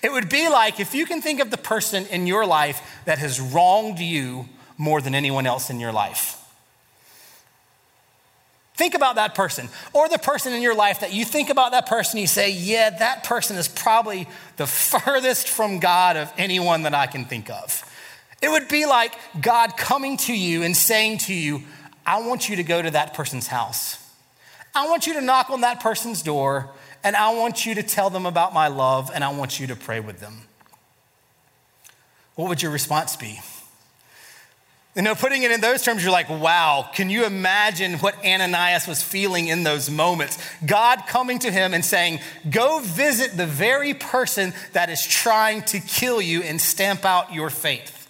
It 0.03 0.11
would 0.11 0.29
be 0.29 0.49
like 0.49 0.81
if 0.81 0.93
you 0.93 1.05
can 1.05 1.21
think 1.21 1.39
of 1.39 1.49
the 1.49 1.57
person 1.57 2.05
in 2.07 2.27
your 2.27 2.45
life 2.45 3.01
that 3.05 3.19
has 3.19 3.39
wronged 3.39 3.99
you 3.99 4.49
more 4.77 4.99
than 4.99 5.15
anyone 5.15 5.47
else 5.47 5.69
in 5.69 5.79
your 5.79 5.93
life. 5.93 6.39
Think 8.75 8.95
about 8.95 9.15
that 9.15 9.35
person, 9.35 9.69
or 9.93 10.09
the 10.09 10.17
person 10.17 10.51
in 10.51 10.61
your 10.63 10.75
life 10.75 11.01
that 11.01 11.13
you 11.13 11.25
think 11.25 11.51
about 11.51 11.71
that 11.71 11.85
person, 11.85 12.19
you 12.19 12.25
say, 12.25 12.51
Yeah, 12.51 12.89
that 12.89 13.23
person 13.23 13.55
is 13.55 13.67
probably 13.67 14.27
the 14.57 14.67
furthest 14.67 15.47
from 15.47 15.79
God 15.79 16.17
of 16.17 16.33
anyone 16.37 16.83
that 16.83 16.93
I 16.93 17.07
can 17.07 17.25
think 17.25 17.49
of. 17.49 17.89
It 18.41 18.49
would 18.49 18.67
be 18.67 18.85
like 18.85 19.15
God 19.39 19.77
coming 19.77 20.17
to 20.17 20.35
you 20.35 20.63
and 20.63 20.75
saying 20.75 21.19
to 21.19 21.33
you, 21.33 21.61
I 22.05 22.27
want 22.27 22.49
you 22.49 22.57
to 22.57 22.63
go 22.63 22.81
to 22.81 22.91
that 22.91 23.13
person's 23.13 23.47
house. 23.47 23.97
I 24.75 24.89
want 24.89 25.07
you 25.07 25.13
to 25.13 25.21
knock 25.21 25.49
on 25.49 25.61
that 25.61 25.79
person's 25.79 26.23
door, 26.23 26.69
and 27.03 27.15
I 27.15 27.33
want 27.33 27.65
you 27.65 27.75
to 27.75 27.83
tell 27.83 28.09
them 28.09 28.25
about 28.25 28.53
my 28.53 28.67
love, 28.67 29.11
and 29.13 29.23
I 29.23 29.29
want 29.29 29.59
you 29.59 29.67
to 29.67 29.75
pray 29.75 29.99
with 29.99 30.19
them. 30.19 30.43
What 32.35 32.49
would 32.49 32.61
your 32.61 32.71
response 32.71 33.15
be? 33.15 33.39
You 34.95 35.01
know, 35.01 35.15
putting 35.15 35.41
it 35.41 35.49
in 35.49 35.59
those 35.59 35.81
terms, 35.81 36.03
you're 36.03 36.11
like, 36.11 36.29
wow, 36.29 36.87
can 36.93 37.09
you 37.09 37.25
imagine 37.25 37.93
what 37.93 38.15
Ananias 38.23 38.87
was 38.87 39.01
feeling 39.01 39.47
in 39.47 39.63
those 39.63 39.89
moments? 39.89 40.37
God 40.63 41.03
coming 41.07 41.39
to 41.39 41.51
him 41.51 41.73
and 41.73 41.83
saying, 41.83 42.19
go 42.49 42.79
visit 42.79 43.35
the 43.35 43.47
very 43.47 43.95
person 43.95 44.53
that 44.73 44.91
is 44.91 45.05
trying 45.05 45.63
to 45.63 45.79
kill 45.79 46.21
you 46.21 46.43
and 46.43 46.61
stamp 46.61 47.05
out 47.05 47.33
your 47.33 47.49
faith. 47.49 48.07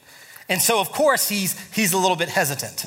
And 0.49 0.61
so, 0.61 0.81
of 0.81 0.91
course, 0.91 1.29
he's, 1.29 1.57
he's 1.73 1.93
a 1.93 1.97
little 1.97 2.17
bit 2.17 2.27
hesitant. 2.27 2.85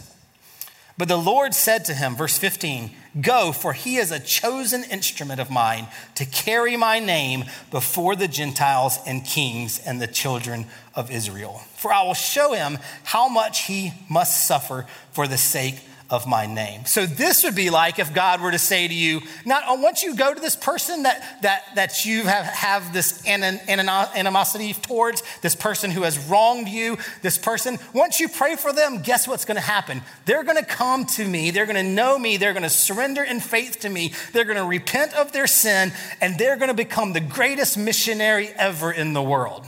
But 0.99 1.09
the 1.09 1.17
Lord 1.17 1.55
said 1.55 1.87
to 1.87 1.95
him, 1.95 2.17
verse 2.17 2.39
15, 2.39 2.91
Go, 3.21 3.53
for 3.53 3.73
he 3.73 3.97
is 3.97 4.11
a 4.11 4.21
chosen 4.21 4.85
instrument 4.85 5.41
of 5.41 5.51
mine 5.51 5.87
to 6.17 6.27
carry 6.27 6.77
my 6.77 6.99
name 6.99 7.45
before 7.71 8.15
the 8.15 8.29
Gentiles 8.29 8.99
and 9.07 9.25
kings 9.25 9.79
and 9.87 10.01
the 10.01 10.07
children 10.07 10.67
of 10.95 11.11
Israel. 11.11 11.63
For 11.77 11.93
I 11.93 12.03
will 12.03 12.15
show 12.15 12.53
him 12.53 12.79
how 13.05 13.29
much 13.29 13.65
he 13.67 13.93
must 14.11 14.47
suffer 14.47 14.87
for 15.13 15.27
the 15.27 15.39
sake 15.39 15.77
of 16.09 16.27
my 16.27 16.47
name. 16.47 16.85
So 16.85 17.05
this 17.05 17.43
would 17.43 17.57
be 17.57 17.69
like 17.69 17.99
if 17.99 18.15
God 18.15 18.41
were 18.41 18.53
to 18.53 18.59
say 18.59 18.87
to 18.87 18.95
you, 18.95 19.23
not 19.45 19.65
once 19.81 20.03
you 20.05 20.15
go 20.15 20.33
to 20.33 20.41
this 20.41 20.55
person 20.55 21.03
that 21.03 21.43
that 21.43 21.63
that 21.75 22.05
you 22.05 22.23
have, 22.23 22.45
have 22.45 22.93
this 22.93 23.27
animosity 23.27 24.73
towards, 24.73 25.23
this 25.43 25.57
person 25.57 25.91
who 25.91 26.03
has 26.03 26.17
wronged 26.29 26.69
you, 26.69 26.97
this 27.23 27.39
person, 27.39 27.79
once 27.93 28.21
you 28.21 28.29
pray 28.29 28.55
for 28.55 28.73
them, 28.73 29.03
guess 29.03 29.27
what's 29.27 29.45
going 29.45 29.57
to 29.57 29.61
happen? 29.61 30.01
They're 30.27 30.45
going 30.45 30.59
to 30.59 30.65
come 30.65 31.07
to 31.07 31.27
me, 31.27 31.51
they're 31.51 31.67
going 31.67 31.77
to 31.77 31.83
know 31.83 32.19
me, 32.19 32.37
they're 32.37 32.53
going 32.53 32.63
to 32.63 32.71
surrender 32.71 33.25
in 33.25 33.41
faith 33.41 33.81
to 33.81 33.89
me, 33.89 34.13
they're 34.33 34.45
going 34.45 34.59
to 34.59 34.65
repent 34.65 35.13
of 35.15 35.33
their 35.33 35.49
sin, 35.49 35.93
and 36.21 36.39
they're 36.39 36.57
going 36.57 36.69
to 36.69 36.75
become 36.75 37.15
the 37.15 37.21
greatest 37.21 37.77
missionary 37.77 38.49
ever 38.57 38.93
in 38.93 39.13
the 39.13 39.23
world. 39.23 39.67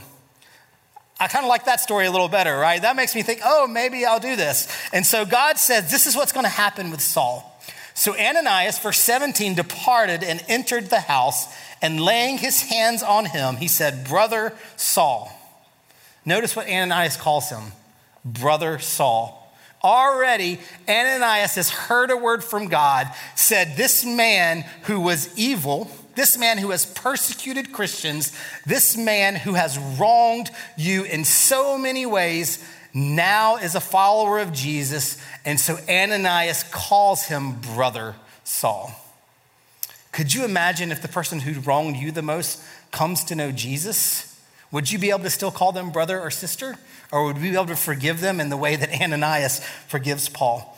I 1.19 1.27
kind 1.27 1.43
of 1.43 1.49
like 1.49 1.65
that 1.65 1.81
story 1.81 2.05
a 2.05 2.11
little 2.11 2.29
better, 2.29 2.57
right? 2.57 2.81
That 2.81 2.95
makes 2.95 3.13
me 3.13 3.23
think, 3.23 3.41
oh, 3.43 3.67
maybe 3.67 4.05
I'll 4.05 4.21
do 4.21 4.35
this. 4.35 4.67
And 4.93 5.05
so 5.05 5.25
God 5.25 5.57
says, 5.57 5.91
this 5.91 6.07
is 6.07 6.15
what's 6.15 6.31
going 6.31 6.45
to 6.45 6.49
happen 6.49 6.91
with 6.91 7.01
Saul. 7.01 7.45
So 7.93 8.17
Ananias, 8.17 8.79
verse 8.79 8.99
17, 8.99 9.55
departed 9.55 10.23
and 10.23 10.41
entered 10.47 10.89
the 10.89 11.01
house, 11.01 11.53
and 11.81 11.99
laying 11.99 12.37
his 12.37 12.61
hands 12.61 13.03
on 13.03 13.25
him, 13.25 13.57
he 13.57 13.67
said, 13.67 14.07
Brother 14.07 14.53
Saul. 14.77 15.29
Notice 16.25 16.55
what 16.55 16.67
Ananias 16.67 17.17
calls 17.17 17.49
him 17.49 17.73
Brother 18.23 18.79
Saul. 18.79 19.35
Already, 19.83 20.59
Ananias 20.87 21.55
has 21.55 21.69
heard 21.69 22.11
a 22.11 22.17
word 22.17 22.43
from 22.43 22.67
God, 22.67 23.07
said, 23.35 23.75
This 23.75 24.05
man 24.05 24.65
who 24.83 24.99
was 24.99 25.37
evil, 25.37 25.89
this 26.19 26.37
man 26.37 26.57
who 26.57 26.71
has 26.71 26.85
persecuted 26.85 27.71
Christians, 27.71 28.33
this 28.65 28.97
man 28.97 29.37
who 29.37 29.53
has 29.53 29.79
wronged 29.97 30.49
you 30.75 31.05
in 31.05 31.23
so 31.23 31.77
many 31.77 32.05
ways, 32.05 32.61
now 32.93 33.55
is 33.55 33.73
a 33.73 33.79
follower 33.79 34.39
of 34.39 34.51
Jesus. 34.51 35.17
And 35.45 35.57
so 35.57 35.77
Ananias 35.87 36.65
calls 36.71 37.23
him 37.23 37.61
brother 37.61 38.15
Saul. 38.43 38.91
Could 40.11 40.33
you 40.33 40.43
imagine 40.43 40.91
if 40.91 41.01
the 41.01 41.07
person 41.07 41.39
who 41.39 41.61
wronged 41.61 41.95
you 41.95 42.11
the 42.11 42.21
most 42.21 42.61
comes 42.91 43.23
to 43.25 43.35
know 43.35 43.53
Jesus? 43.53 44.37
Would 44.73 44.91
you 44.91 44.99
be 44.99 45.11
able 45.11 45.19
to 45.19 45.29
still 45.29 45.51
call 45.51 45.71
them 45.71 45.89
brother 45.89 46.19
or 46.19 46.29
sister? 46.31 46.75
Or 47.13 47.27
would 47.27 47.37
we 47.37 47.51
be 47.51 47.55
able 47.55 47.67
to 47.67 47.77
forgive 47.77 48.19
them 48.19 48.41
in 48.41 48.49
the 48.49 48.57
way 48.57 48.75
that 48.75 49.01
Ananias 49.01 49.61
forgives 49.87 50.27
Paul? 50.27 50.77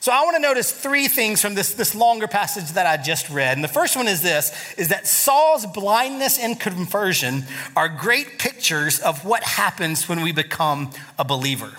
So 0.00 0.12
I 0.12 0.24
want 0.24 0.36
to 0.36 0.40
notice 0.40 0.72
three 0.72 1.08
things 1.08 1.42
from 1.42 1.54
this, 1.54 1.74
this 1.74 1.94
longer 1.94 2.26
passage 2.26 2.72
that 2.72 2.86
I 2.86 2.96
just 2.96 3.28
read. 3.28 3.58
And 3.58 3.62
the 3.62 3.68
first 3.68 3.96
one 3.96 4.08
is 4.08 4.22
this 4.22 4.50
is 4.78 4.88
that 4.88 5.06
Saul's 5.06 5.66
blindness 5.66 6.38
and 6.38 6.58
conversion 6.58 7.44
are 7.76 7.90
great 7.90 8.38
pictures 8.38 8.98
of 8.98 9.26
what 9.26 9.42
happens 9.42 10.08
when 10.08 10.22
we 10.22 10.32
become 10.32 10.90
a 11.18 11.24
believer. 11.24 11.70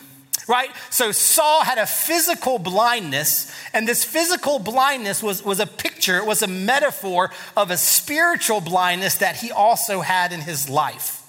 Right? 0.47 0.69
So 0.91 1.11
Saul 1.11 1.63
had 1.63 1.79
a 1.79 1.87
physical 1.87 2.59
blindness, 2.59 3.51
and 3.73 3.87
this 3.87 4.03
physical 4.03 4.59
blindness 4.59 5.23
was, 5.23 5.43
was 5.43 5.59
a 5.59 5.67
picture, 5.67 6.17
it 6.17 6.25
was 6.25 6.41
a 6.41 6.47
metaphor 6.47 7.31
of 7.57 7.71
a 7.71 7.77
spiritual 7.77 8.61
blindness 8.61 9.15
that 9.15 9.37
he 9.37 9.51
also 9.51 10.01
had 10.01 10.31
in 10.31 10.41
his 10.41 10.69
life 10.69 11.20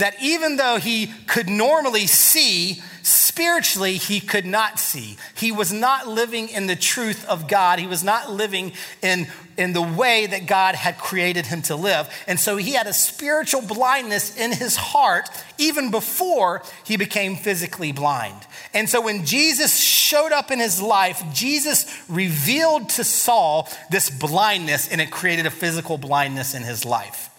that 0.00 0.16
even 0.20 0.56
though 0.56 0.78
he 0.78 1.12
could 1.26 1.48
normally 1.48 2.06
see, 2.06 2.82
spiritually 3.02 3.96
he 3.96 4.20
could 4.20 4.44
not 4.44 4.78
see. 4.78 5.16
He 5.34 5.52
was 5.52 5.72
not 5.72 6.06
living 6.06 6.48
in 6.48 6.66
the 6.66 6.76
truth 6.76 7.26
of 7.26 7.48
God. 7.48 7.78
He 7.78 7.86
was 7.86 8.04
not 8.04 8.30
living 8.30 8.72
in, 9.02 9.28
in 9.56 9.72
the 9.72 9.82
way 9.82 10.26
that 10.26 10.46
God 10.46 10.74
had 10.74 10.98
created 10.98 11.46
him 11.46 11.62
to 11.62 11.76
live. 11.76 12.12
And 12.26 12.38
so 12.38 12.56
he 12.56 12.72
had 12.72 12.86
a 12.86 12.92
spiritual 12.92 13.62
blindness 13.62 14.36
in 14.36 14.52
his 14.52 14.76
heart 14.76 15.28
even 15.58 15.90
before 15.90 16.62
he 16.84 16.96
became 16.96 17.36
physically 17.36 17.92
blind. 17.92 18.46
And 18.74 18.88
so 18.88 19.00
when 19.00 19.24
Jesus 19.24 19.78
showed 19.78 20.32
up 20.32 20.50
in 20.50 20.58
his 20.58 20.80
life, 20.82 21.22
Jesus 21.32 21.86
revealed 22.08 22.90
to 22.90 23.04
Saul 23.04 23.68
this 23.90 24.10
blindness 24.10 24.90
and 24.90 25.00
it 25.00 25.10
created 25.10 25.46
a 25.46 25.50
physical 25.50 25.98
blindness 25.98 26.54
in 26.54 26.62
his 26.62 26.84
life. 26.84 27.29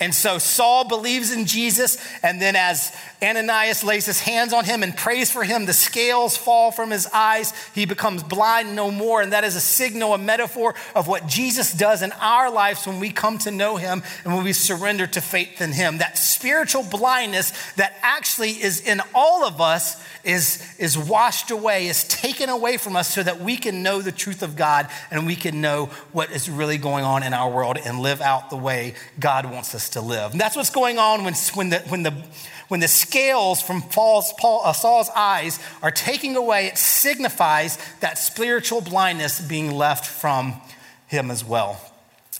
And 0.00 0.14
so 0.14 0.38
Saul 0.38 0.84
believes 0.84 1.32
in 1.32 1.44
Jesus, 1.46 1.98
and 2.22 2.40
then 2.40 2.54
as 2.54 2.92
Ananias 3.22 3.82
lays 3.82 4.06
his 4.06 4.20
hands 4.20 4.52
on 4.52 4.64
him 4.64 4.82
and 4.84 4.96
prays 4.96 5.30
for 5.30 5.42
him, 5.42 5.66
the 5.66 5.72
scales 5.72 6.36
fall 6.36 6.70
from 6.70 6.90
his 6.90 7.06
eyes. 7.12 7.52
He 7.74 7.84
becomes 7.84 8.22
blind 8.22 8.76
no 8.76 8.90
more. 8.92 9.20
And 9.20 9.32
that 9.32 9.42
is 9.42 9.56
a 9.56 9.60
signal, 9.60 10.14
a 10.14 10.18
metaphor 10.18 10.74
of 10.94 11.08
what 11.08 11.26
Jesus 11.26 11.72
does 11.72 12.02
in 12.02 12.12
our 12.12 12.50
lives 12.50 12.86
when 12.86 13.00
we 13.00 13.10
come 13.10 13.38
to 13.38 13.50
know 13.50 13.76
him 13.76 14.02
and 14.24 14.34
when 14.34 14.44
we 14.44 14.52
surrender 14.52 15.06
to 15.08 15.20
faith 15.20 15.60
in 15.60 15.72
him. 15.72 15.98
That 15.98 16.16
spiritual 16.16 16.84
blindness 16.84 17.52
that 17.74 17.96
actually 18.02 18.50
is 18.50 18.80
in 18.80 19.02
all 19.14 19.44
of 19.44 19.60
us 19.60 20.00
is, 20.22 20.62
is 20.78 20.96
washed 20.96 21.50
away, 21.50 21.88
is 21.88 22.04
taken 22.04 22.48
away 22.48 22.76
from 22.76 22.94
us 22.94 23.12
so 23.12 23.22
that 23.22 23.40
we 23.40 23.56
can 23.56 23.82
know 23.82 24.00
the 24.00 24.12
truth 24.12 24.42
of 24.42 24.54
God 24.54 24.88
and 25.10 25.26
we 25.26 25.34
can 25.34 25.60
know 25.60 25.86
what 26.12 26.30
is 26.30 26.48
really 26.48 26.78
going 26.78 27.04
on 27.04 27.22
in 27.24 27.34
our 27.34 27.50
world 27.50 27.78
and 27.84 27.98
live 27.98 28.20
out 28.20 28.50
the 28.50 28.56
way 28.56 28.94
God 29.18 29.50
wants 29.50 29.74
us 29.74 29.88
to 29.90 30.00
live. 30.00 30.32
And 30.32 30.40
that's 30.40 30.54
what's 30.54 30.70
going 30.70 30.98
on 30.98 31.24
when, 31.24 31.34
when, 31.54 31.70
the, 31.70 31.78
when, 31.88 32.02
the, 32.02 32.14
when 32.68 32.80
the 32.80 32.88
scales 32.88 33.60
from 33.60 33.82
Paul's, 33.82 34.32
Paul, 34.38 34.62
uh, 34.64 34.72
Saul's 34.72 35.10
eyes 35.16 35.58
are 35.82 35.90
taking 35.90 36.36
away. 36.36 36.66
It 36.66 36.78
signifies 36.78 37.78
that 38.00 38.18
spiritual 38.18 38.80
blindness 38.80 39.40
being 39.40 39.72
left 39.72 40.06
from 40.06 40.60
him 41.06 41.30
as 41.30 41.44
well. 41.44 41.80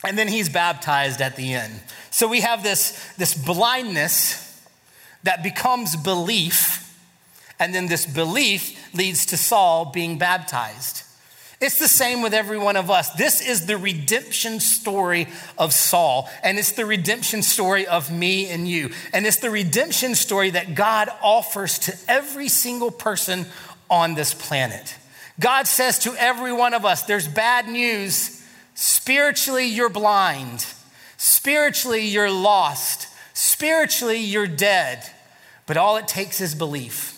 And 0.04 0.16
then 0.16 0.28
he's 0.28 0.48
baptized 0.48 1.20
at 1.20 1.36
the 1.36 1.54
end. 1.54 1.80
So 2.10 2.28
we 2.28 2.42
have 2.42 2.62
this, 2.62 3.12
this 3.16 3.34
blindness 3.34 4.44
that 5.24 5.42
becomes 5.42 5.96
belief, 5.96 6.96
and 7.58 7.74
then 7.74 7.88
this 7.88 8.06
belief 8.06 8.94
leads 8.94 9.26
to 9.26 9.36
Saul 9.36 9.86
being 9.86 10.18
baptized. 10.18 11.02
It's 11.60 11.80
the 11.80 11.88
same 11.88 12.22
with 12.22 12.34
every 12.34 12.58
one 12.58 12.76
of 12.76 12.88
us. 12.88 13.10
This 13.10 13.40
is 13.40 13.66
the 13.66 13.76
redemption 13.76 14.60
story 14.60 15.26
of 15.56 15.72
Saul, 15.72 16.30
and 16.44 16.56
it's 16.56 16.72
the 16.72 16.86
redemption 16.86 17.42
story 17.42 17.84
of 17.86 18.12
me 18.12 18.48
and 18.48 18.68
you. 18.68 18.90
And 19.12 19.26
it's 19.26 19.38
the 19.38 19.50
redemption 19.50 20.14
story 20.14 20.50
that 20.50 20.76
God 20.76 21.08
offers 21.20 21.80
to 21.80 21.96
every 22.06 22.48
single 22.48 22.92
person 22.92 23.46
on 23.90 24.14
this 24.14 24.34
planet. 24.34 24.94
God 25.40 25.66
says 25.66 25.98
to 26.00 26.14
every 26.14 26.52
one 26.52 26.74
of 26.74 26.84
us, 26.84 27.02
there's 27.02 27.26
bad 27.26 27.68
news. 27.68 28.40
Spiritually, 28.74 29.66
you're 29.66 29.88
blind. 29.88 30.64
Spiritually, 31.16 32.06
you're 32.06 32.30
lost. 32.30 33.08
Spiritually, 33.34 34.18
you're 34.18 34.46
dead. 34.46 35.02
But 35.66 35.76
all 35.76 35.96
it 35.96 36.06
takes 36.06 36.40
is 36.40 36.54
belief. 36.54 37.14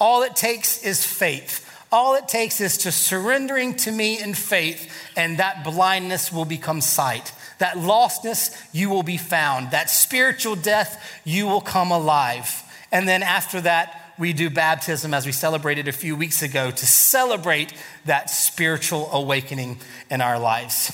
All 0.00 0.22
it 0.22 0.34
takes 0.34 0.82
is 0.82 1.04
faith. 1.04 1.62
All 1.92 2.14
it 2.14 2.26
takes 2.26 2.60
is 2.60 2.78
to 2.78 2.92
surrendering 2.92 3.74
to 3.76 3.92
me 3.92 4.20
in 4.20 4.34
faith, 4.34 4.92
and 5.16 5.38
that 5.38 5.64
blindness 5.64 6.32
will 6.32 6.44
become 6.44 6.80
sight. 6.80 7.32
That 7.58 7.76
lostness, 7.76 8.54
you 8.72 8.90
will 8.90 9.02
be 9.02 9.16
found. 9.16 9.70
That 9.70 9.88
spiritual 9.88 10.56
death, 10.56 11.20
you 11.24 11.46
will 11.46 11.60
come 11.60 11.90
alive. 11.90 12.62
And 12.90 13.08
then 13.08 13.22
after 13.22 13.60
that, 13.62 14.12
we 14.18 14.32
do 14.32 14.50
baptism 14.50 15.14
as 15.14 15.26
we 15.26 15.32
celebrated 15.32 15.88
a 15.88 15.92
few 15.92 16.16
weeks 16.16 16.42
ago 16.42 16.70
to 16.70 16.86
celebrate 16.86 17.72
that 18.04 18.30
spiritual 18.30 19.10
awakening 19.12 19.78
in 20.10 20.20
our 20.20 20.38
lives. 20.38 20.92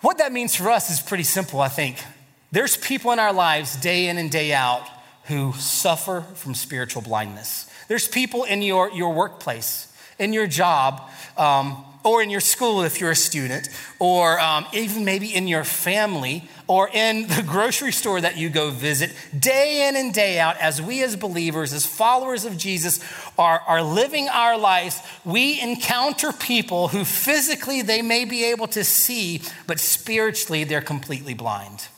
What 0.00 0.18
that 0.18 0.32
means 0.32 0.54
for 0.54 0.68
us 0.68 0.90
is 0.90 1.00
pretty 1.00 1.22
simple, 1.22 1.60
I 1.60 1.68
think. 1.68 2.02
There's 2.50 2.76
people 2.76 3.12
in 3.12 3.18
our 3.18 3.32
lives 3.32 3.76
day 3.76 4.08
in 4.08 4.18
and 4.18 4.30
day 4.30 4.52
out 4.52 4.86
who 5.24 5.52
suffer 5.54 6.22
from 6.34 6.54
spiritual 6.54 7.02
blindness. 7.02 7.70
There's 7.92 8.08
people 8.08 8.44
in 8.44 8.62
your, 8.62 8.90
your 8.90 9.12
workplace, 9.12 9.86
in 10.18 10.32
your 10.32 10.46
job, 10.46 11.10
um, 11.36 11.84
or 12.02 12.22
in 12.22 12.30
your 12.30 12.40
school 12.40 12.84
if 12.84 12.98
you're 12.98 13.10
a 13.10 13.14
student, 13.14 13.68
or 13.98 14.40
um, 14.40 14.64
even 14.72 15.04
maybe 15.04 15.34
in 15.34 15.46
your 15.46 15.62
family, 15.62 16.48
or 16.66 16.88
in 16.88 17.28
the 17.28 17.42
grocery 17.46 17.92
store 17.92 18.18
that 18.18 18.38
you 18.38 18.48
go 18.48 18.70
visit, 18.70 19.14
day 19.38 19.86
in 19.86 19.96
and 19.96 20.14
day 20.14 20.38
out, 20.40 20.56
as 20.56 20.80
we 20.80 21.02
as 21.02 21.16
believers, 21.16 21.74
as 21.74 21.84
followers 21.84 22.46
of 22.46 22.56
Jesus, 22.56 22.98
are, 23.36 23.60
are 23.66 23.82
living 23.82 24.26
our 24.30 24.56
lives, 24.56 24.98
we 25.26 25.60
encounter 25.60 26.32
people 26.32 26.88
who 26.88 27.04
physically 27.04 27.82
they 27.82 28.00
may 28.00 28.24
be 28.24 28.42
able 28.46 28.68
to 28.68 28.84
see, 28.84 29.42
but 29.66 29.78
spiritually 29.78 30.64
they're 30.64 30.80
completely 30.80 31.34
blind. 31.34 31.88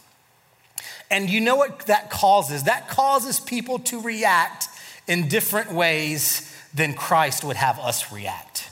And 1.09 1.30
you 1.30 1.40
know 1.40 1.54
what 1.54 1.87
that 1.87 2.11
causes? 2.11 2.64
That 2.64 2.88
causes 2.88 3.38
people 3.38 3.78
to 3.78 4.00
react 4.00 4.70
in 5.07 5.29
different 5.29 5.73
ways 5.73 6.51
than 6.75 6.95
Christ 6.95 7.45
would 7.45 7.57
have 7.57 7.79
us 7.79 8.12
react. 8.12 8.71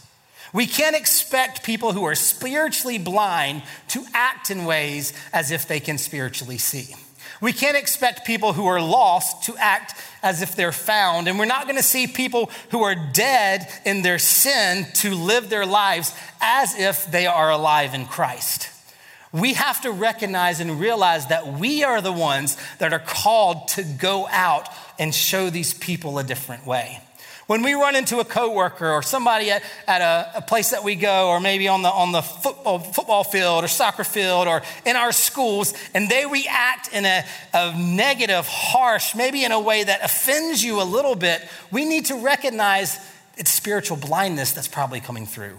We 0.53 0.66
can't 0.66 0.97
expect 0.97 1.64
people 1.64 1.92
who 1.92 2.05
are 2.05 2.14
spiritually 2.14 2.99
blind 2.99 3.62
to 3.88 4.05
act 4.12 4.51
in 4.51 4.64
ways 4.64 5.12
as 5.33 5.51
if 5.51 5.66
they 5.66 5.81
can 5.81 5.97
spiritually 5.97 6.59
see. 6.59 6.95
We 7.40 7.53
can't 7.53 7.77
expect 7.77 8.27
people 8.27 8.53
who 8.53 8.66
are 8.66 8.81
lost 8.81 9.45
to 9.45 9.57
act 9.57 9.95
as 10.23 10.42
if 10.42 10.55
they're 10.55 10.71
found. 10.71 11.27
And 11.27 11.38
we're 11.38 11.45
not 11.45 11.64
going 11.64 11.77
to 11.77 11.83
see 11.83 12.07
people 12.07 12.51
who 12.71 12.83
are 12.83 12.95
dead 12.95 13.66
in 13.85 14.03
their 14.03 14.18
sin 14.21 14.87
to 14.95 15.14
live 15.14 15.51
their 15.51 15.66
lives 15.66 16.14
as 16.40 16.79
if 16.79 17.11
they 17.11 17.27
are 17.27 17.51
alive 17.51 17.95
in 17.95 18.07
Christ. 18.07 18.68
We 19.33 19.55
have 19.55 19.81
to 19.83 19.90
recognize 19.90 20.61
and 20.61 20.79
realize 20.79 21.27
that 21.29 21.47
we 21.47 21.85
are 21.85 22.03
the 22.03 22.12
ones 22.12 22.59
that 22.79 22.92
are 22.92 22.99
called 22.99 23.68
to 23.68 23.83
go 23.83 24.29
out 24.31 24.68
and 24.99 25.14
show 25.14 25.49
these 25.49 25.73
people 25.73 26.18
a 26.18 26.25
different 26.25 26.66
way. 26.66 27.01
When 27.47 27.62
we 27.62 27.75
run 27.75 27.97
into 27.97 28.18
a 28.21 28.25
coworker 28.25 28.88
or 28.88 29.03
somebody 29.03 29.51
at, 29.51 29.62
at 29.88 30.01
a, 30.01 30.38
a, 30.38 30.42
place 30.42 30.71
that 30.71 30.85
we 30.85 30.95
go, 30.95 31.29
or 31.29 31.40
maybe 31.40 31.66
on 31.66 31.83
the, 31.83 31.88
on 31.88 32.12
the 32.12 32.23
football, 32.23 32.79
football 32.79 33.25
field 33.25 33.64
or 33.64 33.68
soccer 33.68 34.05
field 34.05 34.47
or 34.47 34.62
in 34.87 34.97
our 34.97 35.12
schools, 35.12 35.75
and 35.92 36.09
they 36.09 36.25
react 36.25 36.92
in 36.92 37.05
a, 37.05 37.25
a 37.53 37.77
negative, 37.77 38.47
harsh, 38.47 39.14
maybe 39.14 39.45
in 39.45 39.51
a 39.51 39.61
way 39.61 39.83
that 39.83 40.05
offends 40.05 40.62
you 40.62 40.81
a 40.81 40.85
little 40.85 41.16
bit, 41.16 41.47
we 41.71 41.85
need 41.85 42.07
to 42.07 42.14
recognize 42.16 42.99
it's 43.37 43.51
spiritual 43.51 43.97
blindness 43.97 44.53
that's 44.53 44.68
probably 44.68 45.01
coming 45.01 45.27
through. 45.27 45.57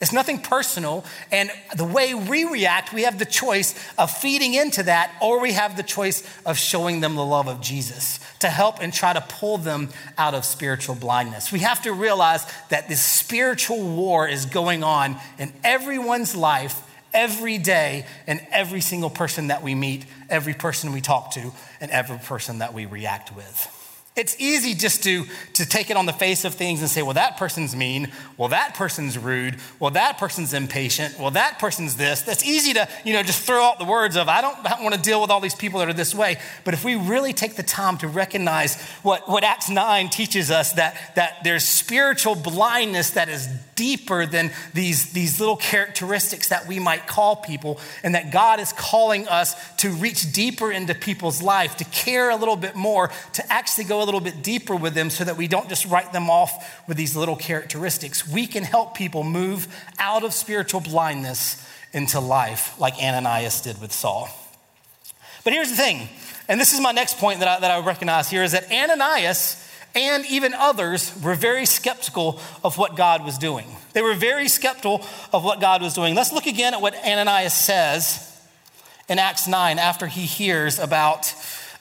It's 0.00 0.12
nothing 0.12 0.40
personal. 0.40 1.04
And 1.30 1.50
the 1.76 1.84
way 1.84 2.14
we 2.14 2.44
react, 2.44 2.92
we 2.92 3.02
have 3.02 3.18
the 3.18 3.26
choice 3.26 3.74
of 3.98 4.10
feeding 4.10 4.54
into 4.54 4.84
that, 4.84 5.14
or 5.20 5.40
we 5.40 5.52
have 5.52 5.76
the 5.76 5.82
choice 5.82 6.24
of 6.46 6.56
showing 6.56 7.00
them 7.00 7.16
the 7.16 7.24
love 7.24 7.48
of 7.48 7.60
Jesus 7.60 8.18
to 8.38 8.48
help 8.48 8.80
and 8.80 8.92
try 8.94 9.12
to 9.12 9.20
pull 9.20 9.58
them 9.58 9.90
out 10.16 10.34
of 10.34 10.46
spiritual 10.46 10.94
blindness. 10.94 11.52
We 11.52 11.58
have 11.60 11.82
to 11.82 11.92
realize 11.92 12.46
that 12.70 12.88
this 12.88 13.02
spiritual 13.02 13.82
war 13.94 14.26
is 14.26 14.46
going 14.46 14.82
on 14.82 15.16
in 15.38 15.52
everyone's 15.62 16.34
life 16.34 16.80
every 17.12 17.58
day, 17.58 18.06
and 18.28 18.40
every 18.52 18.80
single 18.80 19.10
person 19.10 19.48
that 19.48 19.64
we 19.64 19.74
meet, 19.74 20.04
every 20.28 20.54
person 20.54 20.92
we 20.92 21.00
talk 21.00 21.32
to, 21.32 21.52
and 21.80 21.90
every 21.90 22.18
person 22.18 22.60
that 22.60 22.72
we 22.72 22.86
react 22.86 23.34
with. 23.34 23.79
It's 24.20 24.36
easy 24.38 24.74
just 24.74 25.02
to, 25.04 25.24
to 25.54 25.66
take 25.66 25.88
it 25.88 25.96
on 25.96 26.04
the 26.04 26.12
face 26.12 26.44
of 26.44 26.54
things 26.54 26.80
and 26.82 26.90
say, 26.90 27.00
well, 27.00 27.14
that 27.14 27.38
person's 27.38 27.74
mean. 27.74 28.12
Well, 28.36 28.50
that 28.50 28.74
person's 28.74 29.16
rude. 29.16 29.56
Well, 29.78 29.92
that 29.92 30.18
person's 30.18 30.52
impatient. 30.52 31.18
Well, 31.18 31.30
that 31.30 31.58
person's 31.58 31.96
this. 31.96 32.20
That's 32.20 32.44
easy 32.44 32.74
to, 32.74 32.86
you 33.02 33.14
know, 33.14 33.22
just 33.22 33.42
throw 33.42 33.62
out 33.62 33.78
the 33.78 33.86
words 33.86 34.16
of, 34.16 34.28
I 34.28 34.42
don't, 34.42 34.58
I 34.58 34.68
don't 34.68 34.82
want 34.82 34.94
to 34.94 35.00
deal 35.00 35.22
with 35.22 35.30
all 35.30 35.40
these 35.40 35.54
people 35.54 35.80
that 35.80 35.88
are 35.88 35.94
this 35.94 36.14
way. 36.14 36.36
But 36.64 36.74
if 36.74 36.84
we 36.84 36.96
really 36.96 37.32
take 37.32 37.56
the 37.56 37.62
time 37.62 37.96
to 37.98 38.08
recognize 38.08 38.78
what, 39.02 39.26
what 39.26 39.42
Acts 39.42 39.70
9 39.70 40.10
teaches 40.10 40.50
us, 40.50 40.74
that, 40.74 41.14
that 41.14 41.42
there's 41.42 41.64
spiritual 41.64 42.34
blindness 42.34 43.10
that 43.12 43.30
is 43.30 43.48
deeper 43.80 44.26
than 44.26 44.52
these, 44.74 45.14
these 45.14 45.40
little 45.40 45.56
characteristics 45.56 46.48
that 46.48 46.66
we 46.66 46.78
might 46.78 47.06
call 47.06 47.36
people, 47.36 47.80
and 48.02 48.14
that 48.14 48.30
God 48.30 48.60
is 48.60 48.74
calling 48.74 49.26
us 49.26 49.54
to 49.78 49.88
reach 49.88 50.30
deeper 50.34 50.70
into 50.70 50.94
people's 50.94 51.40
life, 51.40 51.78
to 51.78 51.84
care 51.84 52.28
a 52.28 52.36
little 52.36 52.56
bit 52.56 52.76
more, 52.76 53.10
to 53.32 53.50
actually 53.50 53.84
go 53.84 54.02
a 54.02 54.04
little 54.04 54.20
bit 54.20 54.42
deeper 54.42 54.76
with 54.76 54.92
them 54.92 55.08
so 55.08 55.24
that 55.24 55.38
we 55.38 55.48
don't 55.48 55.70
just 55.70 55.86
write 55.86 56.12
them 56.12 56.28
off 56.28 56.86
with 56.86 56.98
these 56.98 57.16
little 57.16 57.36
characteristics. 57.36 58.28
We 58.28 58.46
can 58.46 58.64
help 58.64 58.94
people 58.94 59.24
move 59.24 59.66
out 59.98 60.24
of 60.24 60.34
spiritual 60.34 60.82
blindness 60.82 61.66
into 61.94 62.20
life, 62.20 62.78
like 62.78 63.02
Ananias 63.02 63.62
did 63.62 63.80
with 63.80 63.92
Saul. 63.92 64.28
But 65.42 65.54
here's 65.54 65.70
the 65.70 65.76
thing, 65.76 66.06
and 66.48 66.60
this 66.60 66.74
is 66.74 66.82
my 66.82 66.92
next 66.92 67.16
point 67.16 67.38
that 67.38 67.48
I, 67.48 67.60
that 67.60 67.70
I 67.70 67.80
recognize 67.80 68.28
here 68.28 68.42
is 68.42 68.52
that 68.52 68.70
Ananias 68.70 69.56
and 69.94 70.24
even 70.26 70.54
others 70.54 71.12
were 71.22 71.34
very 71.34 71.66
skeptical 71.66 72.40
of 72.62 72.78
what 72.78 72.96
God 72.96 73.24
was 73.24 73.38
doing. 73.38 73.66
They 73.92 74.02
were 74.02 74.14
very 74.14 74.48
skeptical 74.48 75.04
of 75.32 75.44
what 75.44 75.60
God 75.60 75.82
was 75.82 75.94
doing. 75.94 76.14
Let's 76.14 76.32
look 76.32 76.46
again 76.46 76.74
at 76.74 76.80
what 76.80 76.94
Ananias 76.94 77.54
says 77.54 78.26
in 79.08 79.18
Acts 79.18 79.48
9 79.48 79.78
after 79.78 80.06
he 80.06 80.22
hears 80.22 80.78
about 80.78 81.34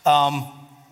um, 0.05 0.47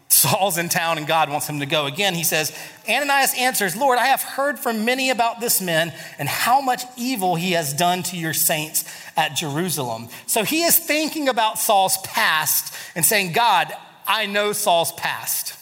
Saul's 0.09 0.57
in 0.57 0.69
town 0.69 0.97
and 0.97 1.07
God 1.07 1.29
wants 1.29 1.47
him 1.47 1.59
to 1.59 1.65
go. 1.65 1.85
Again, 1.85 2.13
he 2.13 2.23
says, 2.23 2.57
Ananias 2.87 3.33
answers, 3.37 3.75
Lord, 3.75 3.97
I 3.97 4.05
have 4.07 4.21
heard 4.21 4.59
from 4.59 4.85
many 4.85 5.09
about 5.09 5.39
this 5.39 5.59
man 5.59 5.93
and 6.19 6.29
how 6.29 6.61
much 6.61 6.83
evil 6.95 7.35
he 7.35 7.53
has 7.53 7.73
done 7.73 8.03
to 8.03 8.17
your 8.17 8.33
saints 8.33 8.85
at 9.17 9.35
Jerusalem. 9.35 10.09
So 10.27 10.43
he 10.43 10.63
is 10.63 10.77
thinking 10.77 11.27
about 11.27 11.57
Saul's 11.57 11.97
past 12.03 12.73
and 12.95 13.03
saying, 13.03 13.33
God, 13.33 13.73
I 14.07 14.27
know 14.27 14.53
Saul's 14.53 14.91
past. 14.93 15.56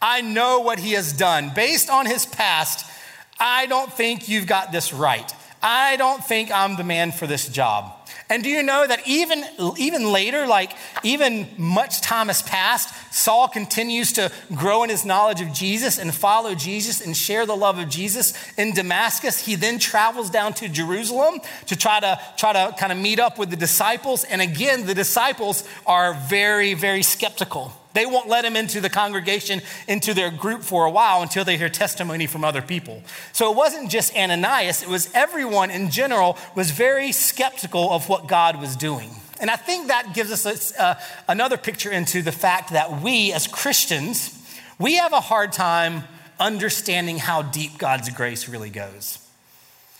I 0.00 0.20
know 0.20 0.60
what 0.60 0.78
he 0.78 0.92
has 0.92 1.12
done. 1.12 1.52
Based 1.54 1.90
on 1.90 2.06
his 2.06 2.26
past, 2.26 2.90
I 3.38 3.66
don't 3.66 3.92
think 3.92 4.28
you've 4.28 4.46
got 4.46 4.72
this 4.72 4.92
right. 4.92 5.32
I 5.62 5.96
don't 5.96 6.22
think 6.22 6.52
I'm 6.52 6.76
the 6.76 6.84
man 6.84 7.12
for 7.12 7.26
this 7.26 7.48
job. 7.48 7.92
And 8.28 8.42
do 8.42 8.50
you 8.50 8.62
know 8.62 8.86
that 8.86 9.06
even, 9.06 9.44
even 9.78 10.12
later, 10.12 10.46
like 10.46 10.72
even 11.04 11.48
much 11.56 12.00
time 12.00 12.26
has 12.26 12.42
passed, 12.42 12.92
Saul 13.14 13.48
continues 13.48 14.12
to 14.14 14.32
grow 14.54 14.82
in 14.82 14.90
his 14.90 15.04
knowledge 15.04 15.40
of 15.40 15.52
Jesus 15.52 15.98
and 15.98 16.14
follow 16.14 16.54
Jesus 16.54 17.00
and 17.00 17.16
share 17.16 17.46
the 17.46 17.56
love 17.56 17.78
of 17.78 17.88
Jesus 17.88 18.34
in 18.58 18.74
Damascus. 18.74 19.38
He 19.38 19.54
then 19.54 19.78
travels 19.78 20.28
down 20.28 20.54
to 20.54 20.68
Jerusalem 20.68 21.40
to 21.66 21.76
try 21.76 22.00
to 22.00 22.20
try 22.36 22.52
to 22.52 22.74
kind 22.76 22.90
of 22.90 22.98
meet 22.98 23.20
up 23.20 23.38
with 23.38 23.50
the 23.50 23.56
disciples. 23.56 24.24
And 24.24 24.42
again, 24.42 24.86
the 24.86 24.94
disciples 24.94 25.62
are 25.86 26.14
very, 26.14 26.74
very 26.74 27.02
skeptical. 27.02 27.72
They 27.96 28.04
won't 28.04 28.28
let 28.28 28.44
him 28.44 28.56
into 28.56 28.82
the 28.82 28.90
congregation, 28.90 29.62
into 29.88 30.12
their 30.12 30.30
group 30.30 30.62
for 30.62 30.84
a 30.84 30.90
while 30.90 31.22
until 31.22 31.46
they 31.46 31.56
hear 31.56 31.70
testimony 31.70 32.26
from 32.26 32.44
other 32.44 32.60
people. 32.60 33.02
So 33.32 33.50
it 33.50 33.56
wasn't 33.56 33.90
just 33.90 34.14
Ananias, 34.14 34.82
it 34.82 34.88
was 34.90 35.08
everyone 35.14 35.70
in 35.70 35.90
general 35.90 36.36
was 36.54 36.72
very 36.72 37.10
skeptical 37.10 37.90
of 37.90 38.10
what 38.10 38.26
God 38.26 38.60
was 38.60 38.76
doing. 38.76 39.12
And 39.40 39.50
I 39.50 39.56
think 39.56 39.88
that 39.88 40.12
gives 40.12 40.30
us 40.30 40.76
uh, 40.78 41.00
another 41.26 41.56
picture 41.56 41.90
into 41.90 42.20
the 42.20 42.32
fact 42.32 42.72
that 42.72 43.00
we 43.00 43.32
as 43.32 43.46
Christians, 43.46 44.46
we 44.78 44.96
have 44.96 45.14
a 45.14 45.20
hard 45.20 45.54
time 45.54 46.04
understanding 46.38 47.16
how 47.16 47.40
deep 47.40 47.78
God's 47.78 48.10
grace 48.10 48.46
really 48.46 48.68
goes. 48.68 49.26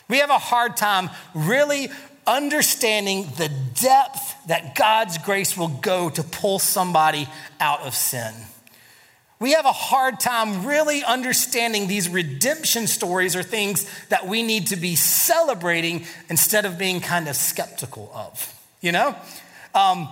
We 0.06 0.18
have 0.18 0.28
a 0.28 0.36
hard 0.38 0.76
time 0.76 1.08
really 1.34 1.88
understanding 2.26 3.28
the 3.36 3.50
depth 3.74 4.46
that 4.48 4.74
God's 4.74 5.18
grace 5.18 5.56
will 5.56 5.68
go 5.68 6.10
to 6.10 6.22
pull 6.22 6.58
somebody 6.58 7.28
out 7.60 7.82
of 7.82 7.94
sin. 7.94 8.34
We 9.38 9.52
have 9.52 9.66
a 9.66 9.72
hard 9.72 10.18
time 10.18 10.64
really 10.64 11.04
understanding 11.04 11.88
these 11.88 12.08
redemption 12.08 12.86
stories 12.86 13.36
or 13.36 13.42
things 13.42 13.86
that 14.08 14.26
we 14.26 14.42
need 14.42 14.68
to 14.68 14.76
be 14.76 14.96
celebrating 14.96 16.06
instead 16.30 16.64
of 16.64 16.78
being 16.78 17.00
kind 17.00 17.28
of 17.28 17.36
skeptical 17.36 18.10
of. 18.14 18.54
You 18.80 18.92
know? 18.92 19.14
Um, 19.74 20.08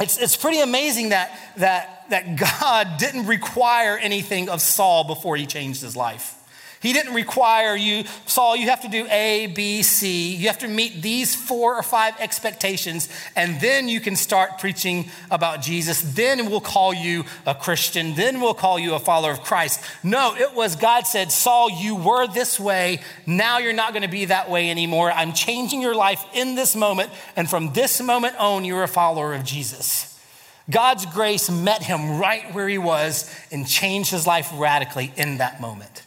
it's, 0.00 0.16
it's 0.16 0.36
pretty 0.36 0.60
amazing 0.60 1.10
that, 1.10 1.38
that, 1.58 2.08
that 2.08 2.36
God 2.36 2.88
didn't 2.98 3.26
require 3.26 3.98
anything 3.98 4.48
of 4.48 4.62
Saul 4.62 5.04
before 5.04 5.36
he 5.36 5.44
changed 5.44 5.82
his 5.82 5.94
life. 5.94 6.34
He 6.80 6.94
didn't 6.94 7.12
require 7.12 7.76
you, 7.76 8.04
Saul, 8.24 8.56
you 8.56 8.70
have 8.70 8.80
to 8.82 8.88
do 8.88 9.06
A, 9.10 9.48
B, 9.48 9.82
C. 9.82 10.34
You 10.34 10.46
have 10.46 10.60
to 10.60 10.68
meet 10.68 11.02
these 11.02 11.34
four 11.34 11.76
or 11.76 11.82
five 11.82 12.14
expectations, 12.18 13.10
and 13.36 13.60
then 13.60 13.86
you 13.86 14.00
can 14.00 14.16
start 14.16 14.58
preaching 14.58 15.10
about 15.30 15.60
Jesus. 15.60 16.00
Then 16.00 16.48
we'll 16.48 16.62
call 16.62 16.94
you 16.94 17.24
a 17.44 17.54
Christian. 17.54 18.14
Then 18.14 18.40
we'll 18.40 18.54
call 18.54 18.78
you 18.78 18.94
a 18.94 18.98
follower 18.98 19.32
of 19.32 19.42
Christ. 19.42 19.84
No, 20.02 20.34
it 20.34 20.54
was 20.54 20.74
God 20.74 21.06
said, 21.06 21.30
Saul, 21.30 21.70
you 21.70 21.96
were 21.96 22.26
this 22.26 22.58
way. 22.58 23.02
Now 23.26 23.58
you're 23.58 23.74
not 23.74 23.92
going 23.92 24.02
to 24.02 24.08
be 24.08 24.24
that 24.24 24.48
way 24.48 24.70
anymore. 24.70 25.12
I'm 25.12 25.34
changing 25.34 25.82
your 25.82 25.94
life 25.94 26.24
in 26.32 26.54
this 26.54 26.74
moment, 26.74 27.10
and 27.36 27.48
from 27.48 27.74
this 27.74 28.00
moment 28.00 28.36
on, 28.36 28.64
you're 28.64 28.84
a 28.84 28.88
follower 28.88 29.34
of 29.34 29.44
Jesus. 29.44 30.18
God's 30.70 31.04
grace 31.04 31.50
met 31.50 31.82
him 31.82 32.18
right 32.18 32.54
where 32.54 32.68
he 32.68 32.78
was 32.78 33.30
and 33.50 33.68
changed 33.68 34.12
his 34.12 34.26
life 34.26 34.50
radically 34.54 35.12
in 35.16 35.38
that 35.38 35.60
moment. 35.60 35.99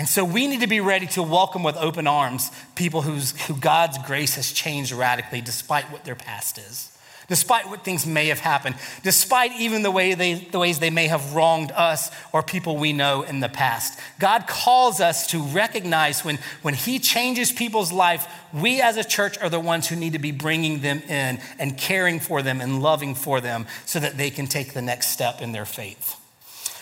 And 0.00 0.08
so 0.08 0.24
we 0.24 0.46
need 0.46 0.62
to 0.62 0.66
be 0.66 0.80
ready 0.80 1.06
to 1.08 1.22
welcome 1.22 1.62
with 1.62 1.76
open 1.76 2.06
arms 2.06 2.50
people 2.74 3.02
whose, 3.02 3.38
who 3.42 3.54
God's 3.54 3.98
grace 3.98 4.36
has 4.36 4.50
changed 4.50 4.92
radically 4.92 5.42
despite 5.42 5.92
what 5.92 6.04
their 6.06 6.14
past 6.14 6.56
is, 6.56 6.90
despite 7.28 7.68
what 7.68 7.84
things 7.84 8.06
may 8.06 8.28
have 8.28 8.38
happened, 8.38 8.76
despite 9.02 9.52
even 9.60 9.82
the, 9.82 9.90
way 9.90 10.14
they, 10.14 10.36
the 10.36 10.58
ways 10.58 10.78
they 10.78 10.88
may 10.88 11.06
have 11.08 11.34
wronged 11.34 11.70
us 11.72 12.10
or 12.32 12.42
people 12.42 12.78
we 12.78 12.94
know 12.94 13.20
in 13.20 13.40
the 13.40 13.50
past. 13.50 14.00
God 14.18 14.46
calls 14.46 15.02
us 15.02 15.26
to 15.32 15.42
recognize 15.42 16.24
when, 16.24 16.38
when 16.62 16.72
He 16.72 16.98
changes 16.98 17.52
people's 17.52 17.92
life, 17.92 18.26
we 18.54 18.80
as 18.80 18.96
a 18.96 19.04
church 19.04 19.36
are 19.36 19.50
the 19.50 19.60
ones 19.60 19.86
who 19.86 19.96
need 19.96 20.14
to 20.14 20.18
be 20.18 20.32
bringing 20.32 20.80
them 20.80 21.02
in 21.10 21.38
and 21.58 21.76
caring 21.76 22.20
for 22.20 22.40
them 22.40 22.62
and 22.62 22.82
loving 22.82 23.14
for 23.14 23.42
them 23.42 23.66
so 23.84 24.00
that 24.00 24.16
they 24.16 24.30
can 24.30 24.46
take 24.46 24.72
the 24.72 24.80
next 24.80 25.08
step 25.08 25.42
in 25.42 25.52
their 25.52 25.66
faith. 25.66 26.19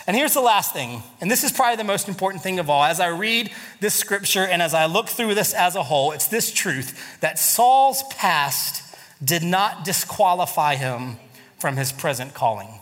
And 0.09 0.17
here's 0.17 0.33
the 0.33 0.41
last 0.41 0.73
thing, 0.73 1.03
and 1.21 1.29
this 1.29 1.43
is 1.43 1.51
probably 1.51 1.75
the 1.75 1.83
most 1.83 2.07
important 2.07 2.41
thing 2.41 2.57
of 2.57 2.67
all. 2.67 2.83
As 2.83 2.99
I 2.99 3.09
read 3.09 3.51
this 3.79 3.93
scripture 3.93 4.43
and 4.43 4.59
as 4.59 4.73
I 4.73 4.87
look 4.87 5.07
through 5.07 5.35
this 5.35 5.53
as 5.53 5.75
a 5.75 5.83
whole, 5.83 6.13
it's 6.13 6.25
this 6.25 6.51
truth 6.51 7.19
that 7.19 7.37
Saul's 7.37 8.01
past 8.15 8.97
did 9.23 9.43
not 9.43 9.85
disqualify 9.85 10.77
him 10.77 11.17
from 11.59 11.77
his 11.77 11.91
present 11.91 12.33
calling. 12.33 12.79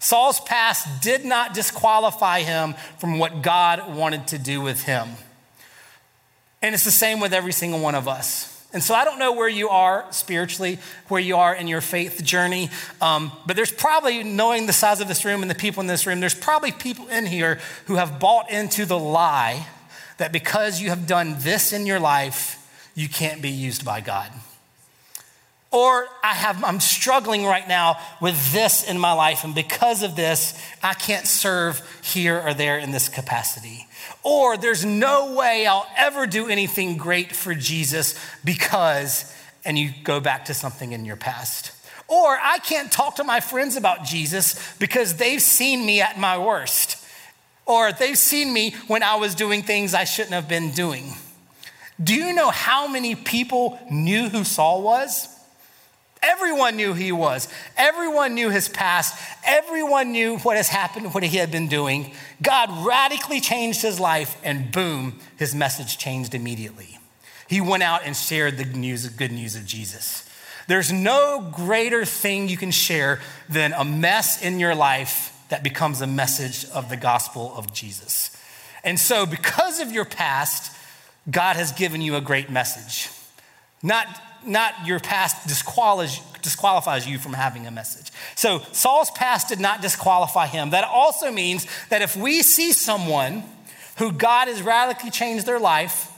Saul's 0.00 0.40
past 0.40 1.00
did 1.00 1.24
not 1.24 1.54
disqualify 1.54 2.40
him 2.40 2.74
from 2.98 3.20
what 3.20 3.40
God 3.40 3.94
wanted 3.94 4.26
to 4.26 4.38
do 4.40 4.60
with 4.60 4.82
him. 4.82 5.10
And 6.60 6.74
it's 6.74 6.82
the 6.82 6.90
same 6.90 7.20
with 7.20 7.32
every 7.32 7.52
single 7.52 7.78
one 7.78 7.94
of 7.94 8.08
us. 8.08 8.57
And 8.72 8.82
so 8.82 8.94
I 8.94 9.04
don't 9.06 9.18
know 9.18 9.32
where 9.32 9.48
you 9.48 9.70
are 9.70 10.04
spiritually, 10.10 10.78
where 11.08 11.20
you 11.20 11.36
are 11.36 11.54
in 11.54 11.68
your 11.68 11.80
faith 11.80 12.22
journey, 12.22 12.68
um, 13.00 13.32
but 13.46 13.56
there's 13.56 13.72
probably, 13.72 14.22
knowing 14.22 14.66
the 14.66 14.74
size 14.74 15.00
of 15.00 15.08
this 15.08 15.24
room 15.24 15.40
and 15.40 15.50
the 15.50 15.54
people 15.54 15.80
in 15.80 15.86
this 15.86 16.06
room, 16.06 16.20
there's 16.20 16.34
probably 16.34 16.70
people 16.70 17.08
in 17.08 17.24
here 17.24 17.60
who 17.86 17.94
have 17.94 18.20
bought 18.20 18.50
into 18.50 18.84
the 18.84 18.98
lie 18.98 19.66
that 20.18 20.32
because 20.32 20.82
you 20.82 20.90
have 20.90 21.06
done 21.06 21.36
this 21.38 21.72
in 21.72 21.86
your 21.86 21.98
life, 21.98 22.56
you 22.94 23.08
can't 23.08 23.40
be 23.40 23.48
used 23.48 23.86
by 23.86 24.02
God. 24.02 24.30
Or 25.70 26.06
I 26.22 26.34
have, 26.34 26.62
I'm 26.62 26.80
struggling 26.80 27.46
right 27.46 27.66
now 27.66 27.98
with 28.20 28.52
this 28.52 28.88
in 28.88 28.98
my 28.98 29.12
life, 29.12 29.44
and 29.44 29.54
because 29.54 30.02
of 30.02 30.14
this, 30.14 30.60
I 30.82 30.92
can't 30.92 31.26
serve 31.26 31.80
here 32.02 32.38
or 32.38 32.52
there 32.52 32.78
in 32.78 32.90
this 32.90 33.08
capacity. 33.08 33.87
Or 34.30 34.58
there's 34.58 34.84
no 34.84 35.32
way 35.32 35.66
I'll 35.66 35.88
ever 35.96 36.26
do 36.26 36.48
anything 36.48 36.98
great 36.98 37.34
for 37.34 37.54
Jesus 37.54 38.14
because, 38.44 39.34
and 39.64 39.78
you 39.78 39.90
go 40.04 40.20
back 40.20 40.44
to 40.44 40.54
something 40.54 40.92
in 40.92 41.06
your 41.06 41.16
past. 41.16 41.72
Or 42.08 42.38
I 42.38 42.58
can't 42.58 42.92
talk 42.92 43.14
to 43.16 43.24
my 43.24 43.40
friends 43.40 43.74
about 43.76 44.04
Jesus 44.04 44.76
because 44.76 45.14
they've 45.16 45.40
seen 45.40 45.86
me 45.86 46.02
at 46.02 46.18
my 46.18 46.36
worst. 46.36 47.02
Or 47.64 47.90
they've 47.90 48.18
seen 48.18 48.52
me 48.52 48.72
when 48.86 49.02
I 49.02 49.14
was 49.14 49.34
doing 49.34 49.62
things 49.62 49.94
I 49.94 50.04
shouldn't 50.04 50.34
have 50.34 50.46
been 50.46 50.72
doing. 50.72 51.14
Do 51.98 52.14
you 52.14 52.34
know 52.34 52.50
how 52.50 52.86
many 52.86 53.14
people 53.14 53.80
knew 53.90 54.28
who 54.28 54.44
Saul 54.44 54.82
was? 54.82 55.26
Everyone 56.22 56.76
knew 56.76 56.94
he 56.94 57.12
was. 57.12 57.48
Everyone 57.76 58.34
knew 58.34 58.50
his 58.50 58.68
past. 58.68 59.20
Everyone 59.44 60.12
knew 60.12 60.38
what 60.38 60.56
has 60.56 60.68
happened, 60.68 61.14
what 61.14 61.22
he 61.22 61.36
had 61.36 61.50
been 61.50 61.68
doing. 61.68 62.12
God 62.42 62.86
radically 62.86 63.40
changed 63.40 63.82
his 63.82 64.00
life, 64.00 64.36
and 64.42 64.72
boom, 64.72 65.20
his 65.36 65.54
message 65.54 65.98
changed 65.98 66.34
immediately. 66.34 66.98
He 67.48 67.60
went 67.60 67.82
out 67.82 68.02
and 68.04 68.16
shared 68.16 68.58
the 68.58 68.64
news, 68.64 69.08
good 69.08 69.32
news 69.32 69.56
of 69.56 69.64
Jesus. 69.64 70.28
There's 70.66 70.92
no 70.92 71.50
greater 71.50 72.04
thing 72.04 72.48
you 72.48 72.58
can 72.58 72.70
share 72.70 73.20
than 73.48 73.72
a 73.72 73.84
mess 73.84 74.42
in 74.42 74.60
your 74.60 74.74
life 74.74 75.34
that 75.48 75.62
becomes 75.62 76.02
a 76.02 76.06
message 76.06 76.66
of 76.70 76.90
the 76.90 76.96
gospel 76.96 77.52
of 77.56 77.72
Jesus. 77.72 78.36
And 78.84 78.98
so, 78.98 79.24
because 79.24 79.80
of 79.80 79.90
your 79.92 80.04
past, 80.04 80.76
God 81.30 81.56
has 81.56 81.72
given 81.72 82.02
you 82.02 82.16
a 82.16 82.20
great 82.20 82.50
message. 82.50 83.10
Not 83.82 84.06
not 84.46 84.86
your 84.86 85.00
past 85.00 85.46
disqualifies, 85.46 86.20
disqualifies 86.42 87.06
you 87.06 87.18
from 87.18 87.32
having 87.32 87.66
a 87.66 87.70
message. 87.70 88.10
So 88.34 88.60
Saul's 88.72 89.10
past 89.10 89.48
did 89.48 89.60
not 89.60 89.82
disqualify 89.82 90.46
him. 90.46 90.70
That 90.70 90.84
also 90.84 91.30
means 91.30 91.66
that 91.90 92.02
if 92.02 92.16
we 92.16 92.42
see 92.42 92.72
someone 92.72 93.44
who 93.98 94.12
God 94.12 94.48
has 94.48 94.62
radically 94.62 95.10
changed 95.10 95.46
their 95.46 95.58
life, 95.58 96.10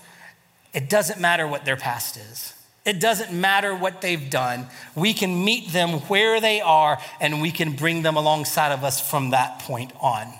it 0.72 0.88
doesn't 0.88 1.20
matter 1.20 1.46
what 1.46 1.64
their 1.64 1.76
past 1.76 2.16
is. 2.16 2.54
It 2.84 3.00
doesn't 3.00 3.32
matter 3.32 3.74
what 3.74 4.00
they've 4.00 4.30
done. 4.30 4.66
We 4.94 5.12
can 5.12 5.44
meet 5.44 5.72
them 5.72 6.00
where 6.08 6.40
they 6.40 6.60
are 6.60 6.98
and 7.20 7.42
we 7.42 7.50
can 7.50 7.72
bring 7.72 8.02
them 8.02 8.16
alongside 8.16 8.72
of 8.72 8.84
us 8.84 9.00
from 9.00 9.30
that 9.30 9.60
point 9.60 9.92
on. 10.00 10.32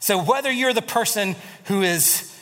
So, 0.00 0.22
whether 0.22 0.50
you're 0.50 0.72
the 0.72 0.82
person 0.82 1.36
who 1.64 1.82
is 1.82 2.34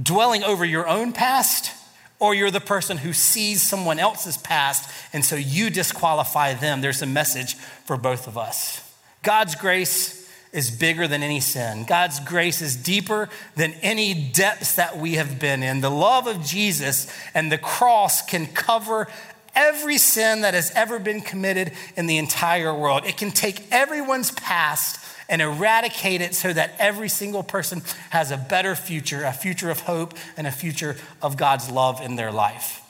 dwelling 0.00 0.44
over 0.44 0.64
your 0.64 0.86
own 0.86 1.12
past 1.12 1.72
or 2.18 2.34
you're 2.34 2.50
the 2.50 2.60
person 2.60 2.98
who 2.98 3.12
sees 3.12 3.62
someone 3.62 3.98
else's 3.98 4.36
past 4.36 4.90
and 5.12 5.24
so 5.24 5.36
you 5.36 5.70
disqualify 5.70 6.54
them. 6.54 6.80
There's 6.80 7.02
a 7.02 7.06
message 7.06 7.54
for 7.54 7.96
both 7.96 8.26
of 8.26 8.38
us. 8.38 8.82
God's 9.22 9.54
grace 9.54 10.26
is 10.52 10.70
bigger 10.70 11.06
than 11.06 11.22
any 11.22 11.40
sin. 11.40 11.84
God's 11.84 12.20
grace 12.20 12.62
is 12.62 12.76
deeper 12.76 13.28
than 13.56 13.74
any 13.82 14.14
depths 14.14 14.76
that 14.76 14.96
we 14.96 15.14
have 15.14 15.38
been 15.38 15.62
in. 15.62 15.80
The 15.80 15.90
love 15.90 16.26
of 16.26 16.42
Jesus 16.42 17.12
and 17.34 17.52
the 17.52 17.58
cross 17.58 18.24
can 18.24 18.46
cover 18.46 19.08
every 19.54 19.98
sin 19.98 20.42
that 20.42 20.54
has 20.54 20.70
ever 20.74 20.98
been 20.98 21.20
committed 21.20 21.72
in 21.96 22.06
the 22.06 22.18
entire 22.18 22.74
world. 22.74 23.04
It 23.04 23.16
can 23.16 23.30
take 23.30 23.70
everyone's 23.70 24.30
past 24.30 25.05
and 25.28 25.42
eradicate 25.42 26.20
it 26.20 26.34
so 26.34 26.52
that 26.52 26.72
every 26.78 27.08
single 27.08 27.42
person 27.42 27.82
has 28.10 28.30
a 28.30 28.36
better 28.36 28.74
future, 28.74 29.24
a 29.24 29.32
future 29.32 29.70
of 29.70 29.80
hope, 29.80 30.14
and 30.36 30.46
a 30.46 30.52
future 30.52 30.96
of 31.22 31.36
God's 31.36 31.70
love 31.70 32.00
in 32.00 32.16
their 32.16 32.32
life. 32.32 32.82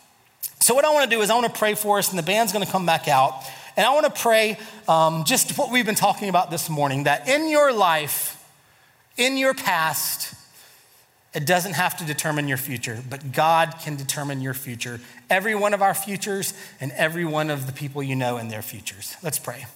So, 0.61 0.75
what 0.75 0.85
I 0.85 0.93
want 0.93 1.09
to 1.09 1.17
do 1.17 1.23
is, 1.23 1.31
I 1.31 1.35
want 1.35 1.53
to 1.53 1.59
pray 1.59 1.75
for 1.75 1.99
us, 1.99 2.11
and 2.11 2.19
the 2.19 2.23
band's 2.23 2.53
going 2.53 2.65
to 2.65 2.71
come 2.71 2.87
back 2.87 3.09
out. 3.09 3.35
And 3.77 3.85
I 3.85 3.93
want 3.93 4.07
to 4.13 4.23
pray 4.23 4.59
um, 4.89 5.25
just 5.25 5.59
what 5.59 5.71
we've 5.71 5.85
been 5.85 5.95
talking 5.95 6.31
about 6.31 6.51
this 6.51 6.71
morning 6.71 7.05
that 7.05 7.29
in 7.29 7.49
your 7.49 7.73
life, 7.73 8.43
in 9.19 9.37
your 9.37 9.53
past, 9.53 10.35
it 11.35 11.45
doesn't 11.45 11.75
have 11.75 11.99
to 11.99 12.05
determine 12.07 12.49
your 12.49 12.57
future, 12.57 12.99
but 13.11 13.33
God 13.33 13.75
can 13.83 13.97
determine 13.97 14.41
your 14.41 14.55
future, 14.55 15.01
every 15.29 15.55
one 15.55 15.75
of 15.75 15.83
our 15.83 15.93
futures, 15.93 16.55
and 16.81 16.91
every 16.93 17.27
one 17.27 17.51
of 17.51 17.67
the 17.67 17.73
people 17.73 18.03
you 18.03 18.17
know 18.17 18.39
in 18.39 18.49
their 18.49 18.63
futures. 18.63 19.15
Let's 19.23 19.39
pray. 19.39 19.67